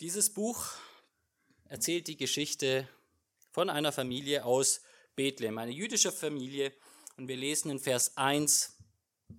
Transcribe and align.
Dieses 0.00 0.32
Buch 0.32 0.64
erzählt 1.68 2.06
die 2.08 2.16
Geschichte 2.16 2.88
von 3.50 3.68
einer 3.68 3.92
Familie 3.92 4.46
aus 4.46 4.80
Bethlehem, 5.14 5.58
eine 5.58 5.72
jüdische 5.72 6.10
Familie. 6.10 6.72
Und 7.18 7.28
wir 7.28 7.36
lesen 7.36 7.70
in 7.70 7.78
Vers 7.78 8.16
1, 8.16 8.78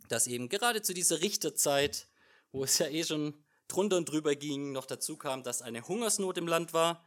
dass 0.07 0.27
eben 0.27 0.49
gerade 0.49 0.83
zu 0.83 0.93
dieser 0.93 1.21
Richterzeit, 1.21 2.07
wo 2.51 2.63
es 2.63 2.77
ja 2.77 2.87
eh 2.89 3.03
schon 3.03 3.43
drunter 3.67 3.97
und 3.97 4.05
drüber 4.05 4.35
ging, 4.35 4.71
noch 4.71 4.85
dazu 4.85 5.17
kam, 5.17 5.41
dass 5.41 5.63
eine 5.63 5.87
Hungersnot 5.87 6.37
im 6.37 6.47
Land 6.47 6.73
war. 6.73 7.03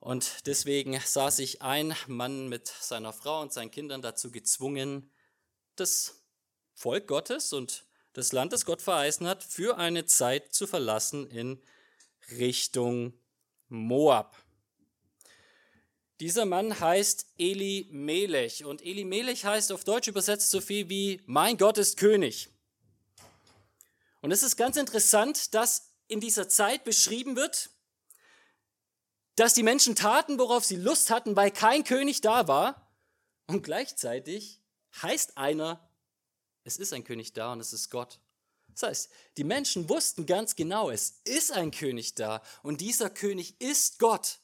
Und 0.00 0.46
deswegen 0.46 0.98
sah 1.04 1.30
sich 1.30 1.60
ein 1.60 1.94
Mann 2.06 2.48
mit 2.48 2.66
seiner 2.66 3.12
Frau 3.12 3.42
und 3.42 3.52
seinen 3.52 3.70
Kindern 3.70 4.00
dazu 4.00 4.30
gezwungen, 4.30 5.12
das 5.76 6.24
Volk 6.72 7.08
Gottes 7.08 7.52
und 7.52 7.84
das 8.14 8.32
Land, 8.32 8.54
das 8.54 8.64
Gott 8.64 8.80
verheißen 8.80 9.26
hat, 9.26 9.44
für 9.44 9.76
eine 9.76 10.06
Zeit 10.06 10.54
zu 10.54 10.66
verlassen 10.66 11.28
in 11.28 11.62
Richtung 12.30 13.12
Moab. 13.68 14.36
Dieser 16.20 16.44
Mann 16.44 16.78
heißt 16.78 17.26
Eli 17.38 17.88
Melech 17.90 18.64
und 18.64 18.80
Eli 18.82 19.04
Melech 19.04 19.44
heißt 19.44 19.72
auf 19.72 19.82
Deutsch 19.82 20.08
übersetzt 20.08 20.50
so 20.50 20.60
viel 20.60 20.88
wie 20.88 21.20
mein 21.26 21.56
Gott 21.56 21.78
ist 21.78 21.96
König. 21.96 22.48
Und 24.20 24.30
es 24.30 24.44
ist 24.44 24.56
ganz 24.56 24.76
interessant, 24.76 25.52
dass 25.54 25.92
in 26.06 26.20
dieser 26.20 26.48
Zeit 26.48 26.84
beschrieben 26.84 27.34
wird, 27.34 27.70
dass 29.34 29.54
die 29.54 29.62
Menschen 29.64 29.96
taten, 29.96 30.38
worauf 30.38 30.64
sie 30.64 30.76
Lust 30.76 31.10
hatten, 31.10 31.34
weil 31.34 31.50
kein 31.50 31.82
König 31.84 32.20
da 32.20 32.46
war. 32.46 32.92
Und 33.46 33.62
gleichzeitig 33.62 34.62
heißt 35.02 35.38
einer, 35.38 35.90
es 36.64 36.76
ist 36.76 36.92
ein 36.92 37.02
König 37.02 37.32
da 37.32 37.52
und 37.52 37.60
es 37.60 37.72
ist 37.72 37.90
Gott. 37.90 38.20
Das 38.72 38.82
heißt, 38.82 39.10
die 39.36 39.44
Menschen 39.44 39.88
wussten 39.88 40.26
ganz 40.26 40.56
genau, 40.56 40.90
es 40.90 41.20
ist 41.24 41.52
ein 41.52 41.70
König 41.70 42.14
da 42.14 42.42
und 42.62 42.80
dieser 42.80 43.10
König 43.10 43.60
ist 43.60 43.98
Gott. 43.98 44.40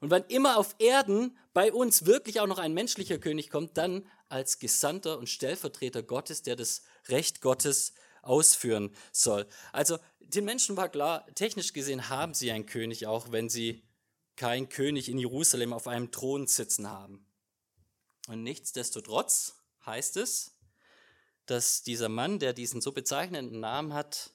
Und 0.00 0.10
wann 0.10 0.24
immer 0.28 0.58
auf 0.58 0.74
Erden 0.78 1.36
bei 1.54 1.72
uns 1.72 2.04
wirklich 2.04 2.40
auch 2.40 2.46
noch 2.46 2.58
ein 2.58 2.74
menschlicher 2.74 3.18
König 3.18 3.50
kommt, 3.50 3.78
dann 3.78 4.06
als 4.28 4.58
Gesandter 4.58 5.18
und 5.18 5.28
Stellvertreter 5.28 6.02
Gottes, 6.02 6.42
der 6.42 6.56
das 6.56 6.82
Recht 7.08 7.40
Gottes 7.40 7.94
ausführen 8.22 8.94
soll. 9.12 9.46
Also 9.72 9.98
den 10.20 10.44
Menschen 10.44 10.76
war 10.76 10.88
klar, 10.88 11.26
technisch 11.34 11.72
gesehen 11.72 12.08
haben 12.08 12.34
sie 12.34 12.50
einen 12.50 12.66
König, 12.66 13.06
auch 13.06 13.32
wenn 13.32 13.48
sie 13.48 13.84
keinen 14.34 14.68
König 14.68 15.08
in 15.08 15.18
Jerusalem 15.18 15.72
auf 15.72 15.86
einem 15.86 16.10
Thron 16.10 16.46
sitzen 16.46 16.90
haben. 16.90 17.26
Und 18.28 18.42
nichtsdestotrotz 18.42 19.54
heißt 19.86 20.16
es, 20.16 20.55
dass 21.46 21.82
dieser 21.82 22.08
Mann, 22.08 22.38
der 22.38 22.52
diesen 22.52 22.80
so 22.80 22.92
bezeichnenden 22.92 23.60
Namen 23.60 23.94
hat, 23.94 24.32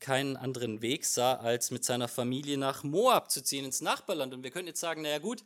keinen 0.00 0.36
anderen 0.36 0.82
Weg 0.82 1.04
sah, 1.04 1.34
als 1.34 1.70
mit 1.70 1.84
seiner 1.84 2.08
Familie 2.08 2.58
nach 2.58 2.82
Moab 2.82 3.30
zu 3.30 3.42
ziehen, 3.42 3.64
ins 3.64 3.80
Nachbarland. 3.80 4.34
Und 4.34 4.42
wir 4.42 4.50
können 4.50 4.66
jetzt 4.66 4.80
sagen, 4.80 5.02
naja 5.02 5.18
gut, 5.18 5.44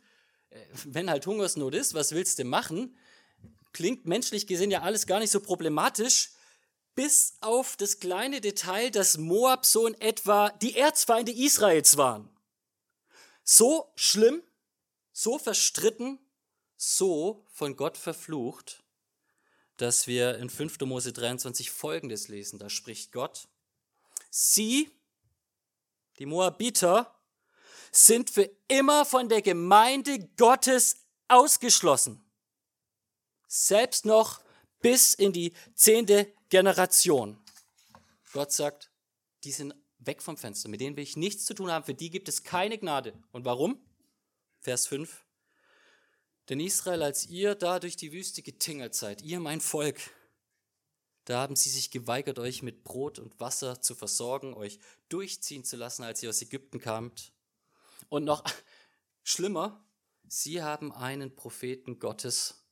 äh, 0.49 0.59
wenn 0.85 1.09
halt 1.09 1.25
Hungersnot 1.27 1.75
ist, 1.75 1.93
was 1.93 2.11
willst 2.11 2.39
du 2.39 2.45
machen? 2.45 2.97
Klingt 3.73 4.05
menschlich 4.05 4.47
gesehen 4.47 4.71
ja 4.71 4.81
alles 4.81 5.07
gar 5.07 5.19
nicht 5.19 5.31
so 5.31 5.39
problematisch, 5.39 6.31
bis 6.95 7.37
auf 7.41 7.75
das 7.75 7.99
kleine 7.99 8.39
Detail, 8.39 8.91
dass 8.91 9.17
Moab 9.17 9.65
so 9.65 9.87
in 9.87 9.99
etwa 9.99 10.49
die 10.49 10.77
Erzfeinde 10.77 11.31
Israels 11.31 11.97
waren. 11.97 12.29
So 13.43 13.91
schlimm, 13.95 14.43
so 15.11 15.39
verstritten, 15.39 16.19
so 16.77 17.45
von 17.49 17.75
Gott 17.75 17.97
verflucht, 17.97 18.82
dass 19.83 20.07
wir 20.07 20.37
in 20.37 20.49
5. 20.49 20.79
Mose 20.85 21.11
23 21.11 21.69
Folgendes 21.69 22.29
lesen. 22.29 22.57
Da 22.57 22.69
spricht 22.69 23.11
Gott, 23.11 23.49
sie, 24.29 24.89
die 26.19 26.25
Moabiter, 26.25 27.13
sind 27.91 28.29
für 28.29 28.49
immer 28.69 29.03
von 29.03 29.27
der 29.27 29.41
Gemeinde 29.41 30.19
Gottes 30.37 30.95
ausgeschlossen. 31.27 32.23
Selbst 33.49 34.05
noch 34.05 34.41
bis 34.79 35.13
in 35.13 35.33
die 35.33 35.51
zehnte 35.75 36.33
Generation. 36.47 37.43
Gott 38.31 38.53
sagt, 38.53 38.89
die 39.43 39.51
sind 39.51 39.75
weg 39.97 40.21
vom 40.21 40.37
Fenster, 40.37 40.69
mit 40.69 40.79
denen 40.79 40.95
will 40.95 41.03
ich 41.03 41.17
nichts 41.17 41.43
zu 41.43 41.53
tun 41.53 41.69
haben, 41.69 41.83
für 41.83 41.93
die 41.93 42.09
gibt 42.09 42.29
es 42.29 42.43
keine 42.43 42.77
Gnade. 42.77 43.21
Und 43.33 43.43
warum? 43.43 43.85
Vers 44.61 44.87
5. 44.87 45.25
Denn 46.49 46.59
Israel, 46.59 47.03
als 47.03 47.27
ihr 47.27 47.55
da 47.55 47.79
durch 47.79 47.95
die 47.95 48.11
Wüste 48.11 48.41
getingelt 48.41 48.95
seid, 48.95 49.21
ihr 49.21 49.39
mein 49.39 49.61
Volk, 49.61 49.99
da 51.25 51.39
haben 51.41 51.55
sie 51.55 51.69
sich 51.69 51.89
geweigert, 51.89 52.37
euch 52.37 52.63
mit 52.63 52.83
Brot 52.83 53.17
und 53.17 53.39
Wasser 53.39 53.81
zu 53.81 53.95
versorgen, 53.95 54.53
euch 54.53 54.79
durchziehen 55.07 55.63
zu 55.63 55.77
lassen, 55.77 56.03
als 56.03 56.21
ihr 56.21 56.29
aus 56.29 56.41
Ägypten 56.41 56.79
kamt. 56.79 57.31
Und 58.09 58.25
noch 58.25 58.43
schlimmer, 59.23 59.85
sie 60.27 60.61
haben 60.61 60.91
einen 60.91 61.33
Propheten 61.33 61.99
Gottes 61.99 62.65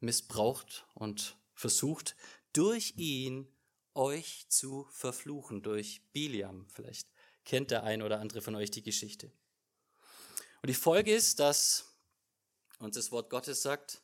missbraucht 0.00 0.86
und 0.94 1.36
versucht, 1.54 2.16
durch 2.52 2.94
ihn 2.96 3.46
euch 3.94 4.46
zu 4.48 4.86
verfluchen, 4.90 5.62
durch 5.62 6.02
Biliam. 6.12 6.66
Vielleicht 6.70 7.08
kennt 7.44 7.70
der 7.70 7.82
ein 7.82 8.02
oder 8.02 8.20
andere 8.20 8.40
von 8.40 8.54
euch 8.54 8.70
die 8.70 8.82
Geschichte. 8.82 9.30
Und 10.62 10.68
die 10.68 10.74
Folge 10.74 11.14
ist, 11.14 11.40
dass 11.40 11.95
und 12.78 12.96
das 12.96 13.12
Wort 13.12 13.30
Gottes 13.30 13.62
sagt, 13.62 14.02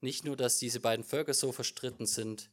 nicht 0.00 0.24
nur, 0.24 0.36
dass 0.36 0.58
diese 0.58 0.80
beiden 0.80 1.04
Völker 1.04 1.34
so 1.34 1.52
verstritten 1.52 2.06
sind, 2.06 2.50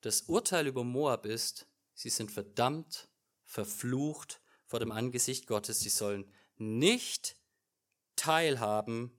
das 0.00 0.22
Urteil 0.22 0.66
über 0.66 0.84
Moab 0.84 1.26
ist, 1.26 1.66
sie 1.94 2.10
sind 2.10 2.30
verdammt, 2.30 3.08
verflucht 3.44 4.40
vor 4.66 4.80
dem 4.80 4.92
Angesicht 4.92 5.46
Gottes. 5.46 5.80
Sie 5.80 5.88
sollen 5.88 6.30
nicht 6.56 7.36
teilhaben 8.16 9.18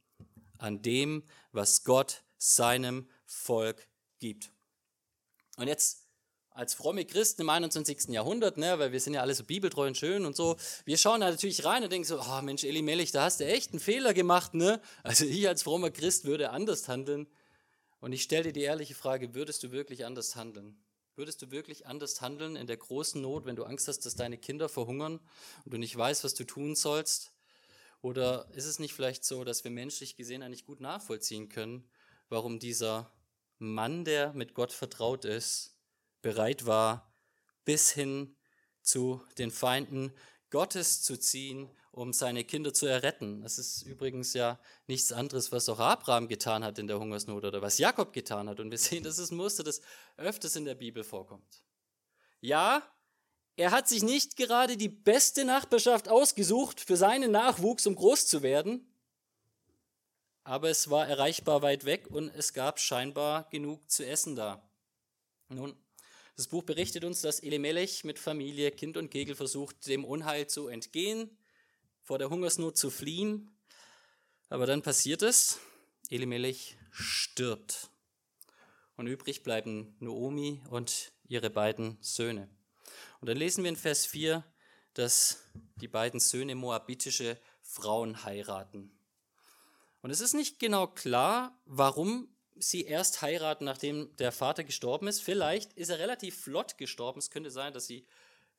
an 0.57 0.81
dem, 0.81 1.23
was 1.51 1.83
Gott 1.83 2.23
seinem 2.37 3.09
Volk 3.25 3.87
gibt. 4.19 4.51
Und 5.57 5.67
jetzt 5.67 6.02
als 6.53 6.73
fromme 6.73 7.05
Christen 7.05 7.41
im 7.41 7.49
21. 7.49 8.09
Jahrhundert, 8.09 8.57
ne, 8.57 8.77
weil 8.79 8.91
wir 8.91 8.99
sind 8.99 9.13
ja 9.13 9.21
alle 9.21 9.33
so 9.33 9.43
bibeltreu 9.43 9.87
und 9.87 9.97
schön 9.97 10.25
und 10.25 10.35
so, 10.35 10.55
wir 10.85 10.97
schauen 10.97 11.21
da 11.21 11.29
natürlich 11.29 11.65
rein 11.65 11.83
und 11.83 11.91
denken 11.91 12.07
so, 12.07 12.19
oh 12.19 12.41
Mensch, 12.41 12.63
Eli 12.63 12.81
Mellich, 12.81 13.11
da 13.11 13.23
hast 13.23 13.39
du 13.39 13.45
echt 13.45 13.71
einen 13.71 13.79
Fehler 13.79 14.13
gemacht, 14.13 14.53
ne? 14.53 14.79
Also 15.03 15.25
ich 15.25 15.47
als 15.47 15.63
frommer 15.63 15.91
Christ 15.91 16.25
würde 16.25 16.51
anders 16.51 16.87
handeln. 16.87 17.27
Und 17.99 18.13
ich 18.13 18.23
stelle 18.23 18.43
dir 18.43 18.53
die 18.53 18.61
ehrliche 18.61 18.95
Frage, 18.95 19.33
würdest 19.33 19.63
du 19.63 19.71
wirklich 19.71 20.05
anders 20.05 20.35
handeln? 20.35 20.77
Würdest 21.15 21.41
du 21.41 21.51
wirklich 21.51 21.85
anders 21.85 22.21
handeln 22.21 22.55
in 22.55 22.67
der 22.67 22.77
großen 22.77 23.21
Not, 23.21 23.45
wenn 23.45 23.55
du 23.55 23.63
Angst 23.63 23.87
hast, 23.87 24.05
dass 24.05 24.15
deine 24.15 24.37
Kinder 24.37 24.67
verhungern 24.67 25.19
und 25.63 25.73
du 25.73 25.77
nicht 25.77 25.95
weißt, 25.95 26.23
was 26.23 26.33
du 26.33 26.43
tun 26.43 26.75
sollst? 26.75 27.31
Oder 28.01 28.49
ist 28.51 28.65
es 28.65 28.79
nicht 28.79 28.93
vielleicht 28.93 29.23
so, 29.23 29.43
dass 29.43 29.63
wir 29.63 29.71
menschlich 29.71 30.17
gesehen 30.17 30.43
eigentlich 30.43 30.65
gut 30.65 30.81
nachvollziehen 30.81 31.49
können, 31.49 31.87
warum 32.29 32.59
dieser 32.59 33.11
Mann, 33.59 34.03
der 34.03 34.33
mit 34.33 34.53
Gott 34.53 34.73
vertraut 34.73 35.23
ist, 35.23 35.72
bereit 36.23 36.65
war, 36.65 37.13
bis 37.65 37.91
hin 37.91 38.35
zu 38.81 39.21
den 39.37 39.51
Feinden 39.51 40.11
Gottes 40.49 41.03
zu 41.03 41.19
ziehen, 41.19 41.69
um 41.91 42.11
seine 42.11 42.43
Kinder 42.43 42.73
zu 42.73 42.87
erretten. 42.87 43.41
Das 43.41 43.59
ist 43.59 43.83
übrigens 43.83 44.33
ja 44.33 44.59
nichts 44.87 45.11
anderes, 45.11 45.51
was 45.51 45.69
auch 45.69 45.79
Abraham 45.79 46.27
getan 46.27 46.63
hat 46.63 46.79
in 46.79 46.87
der 46.87 46.99
Hungersnot 46.99 47.45
oder 47.45 47.61
was 47.61 47.77
Jakob 47.77 48.13
getan 48.13 48.49
hat. 48.49 48.59
Und 48.59 48.71
wir 48.71 48.77
sehen, 48.79 49.03
das 49.03 49.19
ist 49.19 49.31
ein 49.31 49.37
Muster, 49.37 49.63
das 49.63 49.81
öfters 50.17 50.55
in 50.55 50.65
der 50.65 50.75
Bibel 50.75 51.03
vorkommt. 51.03 51.63
Ja, 52.41 52.81
er 53.55 53.71
hat 53.71 53.87
sich 53.87 54.01
nicht 54.01 54.35
gerade 54.35 54.77
die 54.77 54.89
beste 54.89 55.45
Nachbarschaft 55.45 56.09
ausgesucht 56.09 56.81
für 56.81 56.97
seinen 56.97 57.31
Nachwuchs, 57.31 57.85
um 57.85 57.95
groß 57.95 58.25
zu 58.25 58.41
werden, 58.41 58.87
aber 60.43 60.69
es 60.69 60.89
war 60.89 61.07
erreichbar 61.07 61.61
weit 61.61 61.85
weg 61.85 62.07
und 62.09 62.29
es 62.29 62.53
gab 62.53 62.79
scheinbar 62.79 63.47
genug 63.49 63.89
zu 63.89 64.05
essen 64.05 64.35
da. 64.35 64.67
Nun, 65.49 65.77
das 66.35 66.47
Buch 66.47 66.63
berichtet 66.63 67.03
uns, 67.03 67.21
dass 67.21 67.39
Elimelech 67.39 68.03
mit 68.03 68.17
Familie, 68.17 68.71
Kind 68.71 68.97
und 68.97 69.09
Kegel 69.11 69.35
versucht, 69.35 69.85
dem 69.85 70.03
Unheil 70.03 70.47
zu 70.47 70.67
entgehen, 70.67 71.29
vor 72.01 72.17
der 72.17 72.29
Hungersnot 72.29 72.77
zu 72.77 72.89
fliehen. 72.89 73.55
Aber 74.49 74.65
dann 74.65 74.81
passiert 74.81 75.21
es, 75.21 75.59
Elimelech 76.09 76.77
stirbt. 76.91 77.89
Und 78.97 79.07
übrig 79.07 79.43
bleiben 79.43 79.95
Noomi 79.99 80.61
und 80.69 81.11
ihre 81.27 81.49
beiden 81.49 81.97
Söhne. 82.01 82.49
Und 83.21 83.29
dann 83.29 83.37
lesen 83.37 83.63
wir 83.63 83.69
in 83.69 83.75
Vers 83.75 84.05
4, 84.05 84.43
dass 84.93 85.43
die 85.75 85.87
beiden 85.87 86.19
Söhne 86.19 86.55
moabitische 86.55 87.39
Frauen 87.61 88.23
heiraten. 88.23 88.91
Und 90.01 90.09
es 90.09 90.19
ist 90.19 90.33
nicht 90.33 90.59
genau 90.59 90.87
klar, 90.87 91.57
warum 91.65 92.27
sie 92.55 92.83
erst 92.83 93.21
heiraten, 93.21 93.65
nachdem 93.65 94.15
der 94.17 94.31
Vater 94.31 94.63
gestorben 94.63 95.07
ist. 95.07 95.21
Vielleicht 95.21 95.73
ist 95.73 95.89
er 95.89 95.99
relativ 95.99 96.41
flott 96.41 96.77
gestorben. 96.77 97.19
Es 97.19 97.29
könnte 97.29 97.51
sein, 97.51 97.73
dass 97.73 97.87
sie 97.87 98.05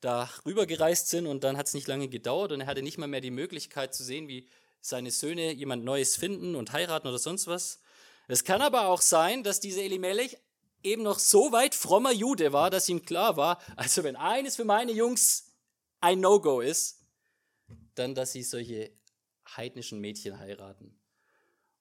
da 0.01 0.29
rübergereist 0.45 1.09
sind 1.09 1.25
und 1.27 1.43
dann 1.43 1.57
hat 1.57 1.67
es 1.67 1.73
nicht 1.73 1.87
lange 1.87 2.07
gedauert 2.07 2.51
und 2.51 2.61
er 2.61 2.67
hatte 2.67 2.83
nicht 2.83 2.97
mal 2.97 3.07
mehr 3.07 3.21
die 3.21 3.31
Möglichkeit 3.31 3.95
zu 3.95 4.03
sehen, 4.03 4.27
wie 4.27 4.47
seine 4.81 5.11
Söhne 5.11 5.51
jemand 5.51 5.83
Neues 5.83 6.15
finden 6.15 6.55
und 6.55 6.73
heiraten 6.73 7.07
oder 7.07 7.17
sonst 7.17 7.47
was. 7.47 7.79
Es 8.27 8.43
kann 8.43 8.61
aber 8.61 8.87
auch 8.87 9.01
sein, 9.01 9.43
dass 9.43 9.59
dieser 9.59 9.81
Elimelech 9.81 10.37
eben 10.83 11.03
noch 11.03 11.19
so 11.19 11.51
weit 11.51 11.73
frommer 11.73 12.11
Jude 12.11 12.53
war, 12.53 12.69
dass 12.69 12.89
ihm 12.89 13.03
klar 13.03 13.37
war, 13.37 13.59
also 13.75 14.03
wenn 14.03 14.15
eines 14.15 14.55
für 14.55 14.65
meine 14.65 14.91
Jungs 14.91 15.51
ein 16.01 16.19
No-Go 16.19 16.61
ist, 16.61 17.03
dann, 17.95 18.13
dass 18.13 18.33
sie 18.33 18.43
solche 18.43 18.91
heidnischen 19.55 19.99
Mädchen 19.99 20.37
heiraten. 20.37 20.99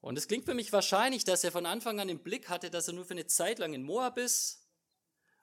Und 0.04 0.18
es 0.18 0.28
klingt 0.28 0.44
für 0.44 0.52
mich 0.52 0.70
wahrscheinlich, 0.70 1.24
dass 1.24 1.44
er 1.44 1.50
von 1.50 1.64
Anfang 1.64 1.98
an 1.98 2.10
im 2.10 2.18
Blick 2.18 2.50
hatte, 2.50 2.68
dass 2.68 2.88
er 2.88 2.92
nur 2.92 3.06
für 3.06 3.14
eine 3.14 3.26
Zeit 3.26 3.58
lang 3.58 3.72
in 3.72 3.82
Moab 3.82 4.18
ist 4.18 4.68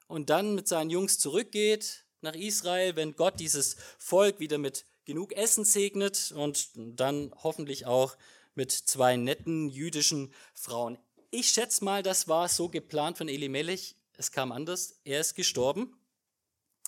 und 0.06 0.30
dann 0.30 0.54
mit 0.54 0.68
seinen 0.68 0.88
Jungs 0.88 1.18
zurückgeht 1.18 2.04
nach 2.20 2.36
Israel, 2.36 2.94
wenn 2.94 3.16
Gott 3.16 3.40
dieses 3.40 3.74
Volk 3.98 4.38
wieder 4.38 4.58
mit 4.58 4.84
genug 5.04 5.32
Essen 5.32 5.64
segnet 5.64 6.30
und 6.30 6.68
dann 6.76 7.34
hoffentlich 7.42 7.86
auch 7.86 8.16
mit 8.54 8.70
zwei 8.70 9.16
netten 9.16 9.68
jüdischen 9.68 10.32
Frauen. 10.54 10.96
Ich 11.32 11.48
schätze 11.48 11.84
mal, 11.84 12.04
das 12.04 12.28
war 12.28 12.48
so 12.48 12.68
geplant 12.68 13.18
von 13.18 13.28
Elimelech. 13.28 13.96
Es 14.16 14.30
kam 14.30 14.52
anders. 14.52 15.00
Er 15.02 15.18
ist 15.18 15.34
gestorben 15.34 15.98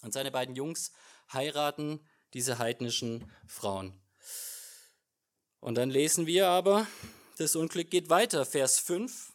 und 0.02 0.12
seine 0.12 0.30
beiden 0.30 0.54
Jungs 0.54 0.92
heiraten 1.32 1.98
diese 2.34 2.58
heidnischen 2.58 3.28
Frauen. 3.48 4.00
Und 5.58 5.74
dann 5.74 5.90
lesen 5.90 6.28
wir 6.28 6.46
aber, 6.46 6.86
das 7.36 7.56
Unglück 7.56 7.90
geht 7.90 8.10
weiter. 8.10 8.44
Vers 8.44 8.78
5. 8.78 9.32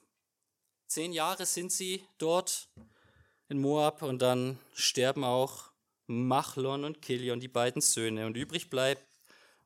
Zehn 0.88 1.12
Jahre 1.12 1.46
sind 1.46 1.72
sie 1.72 2.04
dort 2.18 2.69
in 3.50 3.60
Moab 3.60 4.01
und 4.01 4.19
dann 4.22 4.57
sterben 4.74 5.24
auch 5.24 5.72
Machlon 6.07 6.86
und 6.86 7.01
Kilion, 7.01 7.40
die 7.40 7.48
beiden 7.48 7.81
Söhne. 7.81 8.25
Und 8.25 8.38
übrig 8.38 8.69
bleibt 8.69 9.04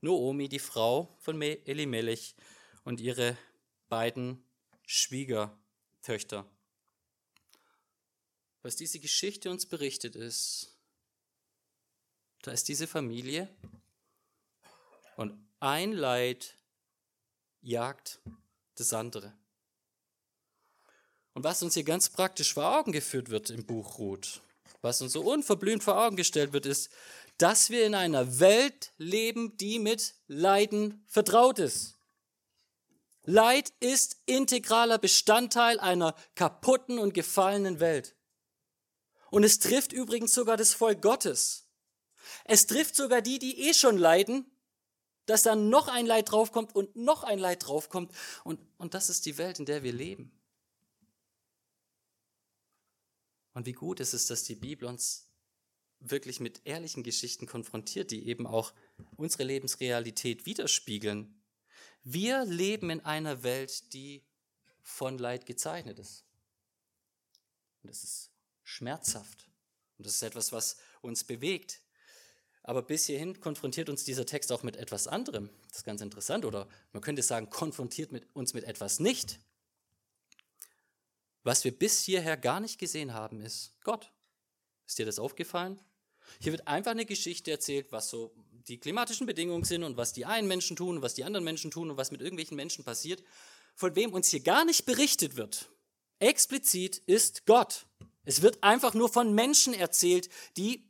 Noomi, 0.02 0.50
die 0.50 0.60
Frau 0.60 1.16
von 1.20 1.42
Elimelech 1.42 2.36
und 2.84 3.00
ihre 3.00 3.38
beiden 3.88 4.44
Schwiegertöchter. 4.86 6.46
Was 8.64 8.76
diese 8.76 9.00
Geschichte 9.00 9.50
uns 9.50 9.66
berichtet 9.66 10.16
ist, 10.16 10.76
da 12.42 12.52
ist 12.52 12.68
diese 12.68 12.88
Familie 12.88 13.48
und 15.16 15.38
ein 15.60 15.94
Leid 15.94 16.58
jagt 17.64 18.20
das 18.76 18.94
andere. 18.94 19.34
Und 21.34 21.44
was 21.44 21.64
uns 21.64 21.74
hier 21.74 21.84
ganz 21.84 22.10
praktisch 22.10 22.54
vor 22.54 22.78
Augen 22.78 22.92
geführt 22.92 23.30
wird 23.30 23.50
im 23.50 23.66
Buch 23.66 23.98
Ruth, 23.98 24.42
was 24.82 25.02
uns 25.02 25.14
so 25.14 25.22
unverblümt 25.22 25.84
vor 25.84 26.00
Augen 26.00 26.16
gestellt 26.16 26.54
wird, 26.54 26.66
ist, 26.66 26.92
dass 27.38 27.72
wir 27.72 27.86
in 27.86 27.96
einer 27.96 28.40
Welt 28.40 28.94
leben, 28.98 29.58
die 29.58 29.80
mit 29.80 30.14
Leiden 30.28 31.04
vertraut 31.08 31.58
ist. 31.58 31.98
Leid 33.24 33.74
ist 33.80 34.18
integraler 34.26 35.00
Bestandteil 35.00 35.80
einer 35.80 36.14
kaputten 36.36 37.00
und 37.00 37.14
gefallenen 37.14 37.80
Welt. 37.80 38.16
Und 39.32 39.44
es 39.44 39.58
trifft 39.58 39.94
übrigens 39.94 40.34
sogar 40.34 40.58
das 40.58 40.74
Volk 40.74 41.02
Gottes. 41.02 41.66
Es 42.46 42.68
trifft 42.68 42.96
sogar 42.96 43.22
die, 43.22 43.40
die 43.40 43.68
eh 43.68 43.74
schon 43.74 43.98
leiden, 43.98 44.46
dass 45.26 45.44
dann 45.44 45.70
noch 45.70 45.88
ein 45.88 46.06
Leid 46.06 46.32
draufkommt 46.32 46.76
und 46.76 46.96
noch 46.96 47.24
ein 47.24 47.40
Leid 47.40 47.68
draufkommt. 47.68 48.12
Und, 48.44 48.60
und 48.78 48.94
das 48.94 49.10
ist 49.10 49.26
die 49.26 49.38
Welt, 49.38 49.60
in 49.60 49.66
der 49.66 49.84
wir 49.84 49.94
leben. 49.94 50.32
Und 53.54 53.66
wie 53.66 53.74
gut 53.74 54.00
ist 54.00 54.14
es, 54.14 54.28
dass 54.28 54.44
die 54.44 54.56
Bibel 54.56 54.88
uns 54.88 55.30
wirklich 56.00 56.40
mit 56.40 56.62
ehrlichen 56.66 57.04
Geschichten 57.04 57.46
konfrontiert, 57.46 58.12
die 58.12 58.28
eben 58.28 58.46
auch 58.46 58.74
unsere 59.16 59.44
Lebensrealität 59.44 60.46
widerspiegeln. 60.46 61.42
Wir 62.04 62.44
leben 62.46 62.90
in 62.90 63.00
einer 63.02 63.44
Welt, 63.44 63.94
die 63.94 64.24
von 64.82 65.18
Leid 65.18 65.46
gezeichnet 65.46 66.00
ist. 66.00 66.26
Und 67.82 67.90
das 67.90 68.04
ist 68.04 68.32
schmerzhaft. 68.64 69.48
Und 69.98 70.08
das 70.08 70.16
ist 70.16 70.24
etwas, 70.24 70.52
was 70.52 70.78
uns 71.02 71.24
bewegt. 71.24 71.82
Aber 72.64 72.82
bis 72.82 73.06
hierhin 73.06 73.40
konfrontiert 73.42 73.90
uns 73.90 74.06
dieser 74.06 74.26
Text 74.26 74.52
auch 74.52 74.64
mit 74.64 74.78
etwas 74.78 75.08
anderem. 75.08 75.50
Das 75.68 75.80
ist 75.80 75.84
ganz 75.84 76.02
interessant. 76.02 76.46
Oder 76.46 76.68
man 76.94 77.02
könnte 77.02 77.22
sagen, 77.22 77.50
konfrontiert 77.50 78.12
mit 78.12 78.26
uns 78.34 78.54
mit 78.54 78.64
etwas 78.64 79.00
nicht. 79.00 79.40
Was 81.44 81.66
wir 81.66 81.78
bis 81.78 82.02
hierher 82.04 82.38
gar 82.38 82.62
nicht 82.62 82.80
gesehen 82.80 83.14
haben, 83.14 83.42
ist 83.42 83.74
Gott. 83.84 84.12
Ist 84.88 84.98
dir 84.98 85.06
das 85.06 85.20
aufgefallen? 85.20 85.80
Hier 86.40 86.54
wird 86.54 86.68
einfach 86.68 86.92
eine 86.92 87.06
Geschichte 87.06 87.52
erzählt, 87.52 87.92
was 87.92 88.10
so 88.10 88.34
die 88.68 88.80
klimatischen 88.80 89.28
Bedingungen 89.28 89.66
sind 89.66 89.84
und 89.84 89.98
was 89.98 90.14
die 90.14 90.26
einen 90.26 90.48
Menschen 90.48 90.78
tun 90.78 90.98
und 90.98 91.02
was 91.02 91.16
die 91.16 91.26
anderen 91.26 91.44
Menschen 91.44 91.70
tun 91.70 91.92
und 91.92 91.98
was 91.98 92.12
mit 92.12 92.22
irgendwelchen 92.22 92.56
Menschen 92.56 92.86
passiert. 92.86 93.22
Von 93.76 93.96
wem 93.96 94.14
uns 94.14 94.30
hier 94.30 94.40
gar 94.40 94.64
nicht 94.64 94.86
berichtet 94.86 95.36
wird, 95.36 95.70
explizit 96.20 96.98
ist 97.00 97.46
Gott. 97.46 97.88
Es 98.24 98.42
wird 98.42 98.64
einfach 98.64 98.94
nur 98.94 99.10
von 99.10 99.34
Menschen 99.34 99.74
erzählt, 99.74 100.30
die 100.56 100.90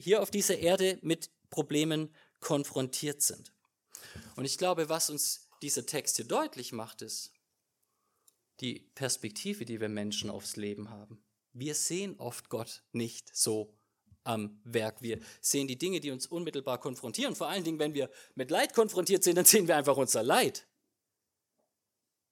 hier 0.00 0.22
auf 0.22 0.30
dieser 0.30 0.58
Erde 0.58 0.98
mit 1.02 1.30
Problemen 1.50 2.14
konfrontiert 2.40 3.22
sind. 3.22 3.52
Und 4.36 4.44
ich 4.44 4.58
glaube, 4.58 4.88
was 4.88 5.10
uns 5.10 5.48
dieser 5.62 5.86
Text 5.86 6.16
hier 6.16 6.24
deutlich 6.24 6.72
macht, 6.72 7.02
ist, 7.02 7.32
die 8.60 8.90
Perspektive, 8.94 9.64
die 9.64 9.80
wir 9.80 9.88
Menschen 9.88 10.30
aufs 10.30 10.56
Leben 10.56 10.90
haben. 10.90 11.22
Wir 11.52 11.74
sehen 11.74 12.16
oft 12.18 12.48
Gott 12.48 12.82
nicht 12.92 13.34
so 13.34 13.74
am 14.22 14.60
Werk. 14.64 15.02
Wir 15.02 15.18
sehen 15.40 15.66
die 15.66 15.78
Dinge, 15.78 16.00
die 16.00 16.10
uns 16.10 16.26
unmittelbar 16.26 16.78
konfrontieren. 16.78 17.34
Vor 17.34 17.48
allen 17.48 17.64
Dingen, 17.64 17.78
wenn 17.78 17.94
wir 17.94 18.10
mit 18.34 18.50
Leid 18.50 18.74
konfrontiert 18.74 19.24
sind, 19.24 19.36
dann 19.36 19.46
sehen 19.46 19.66
wir 19.66 19.76
einfach 19.76 19.96
unser 19.96 20.22
Leid. 20.22 20.66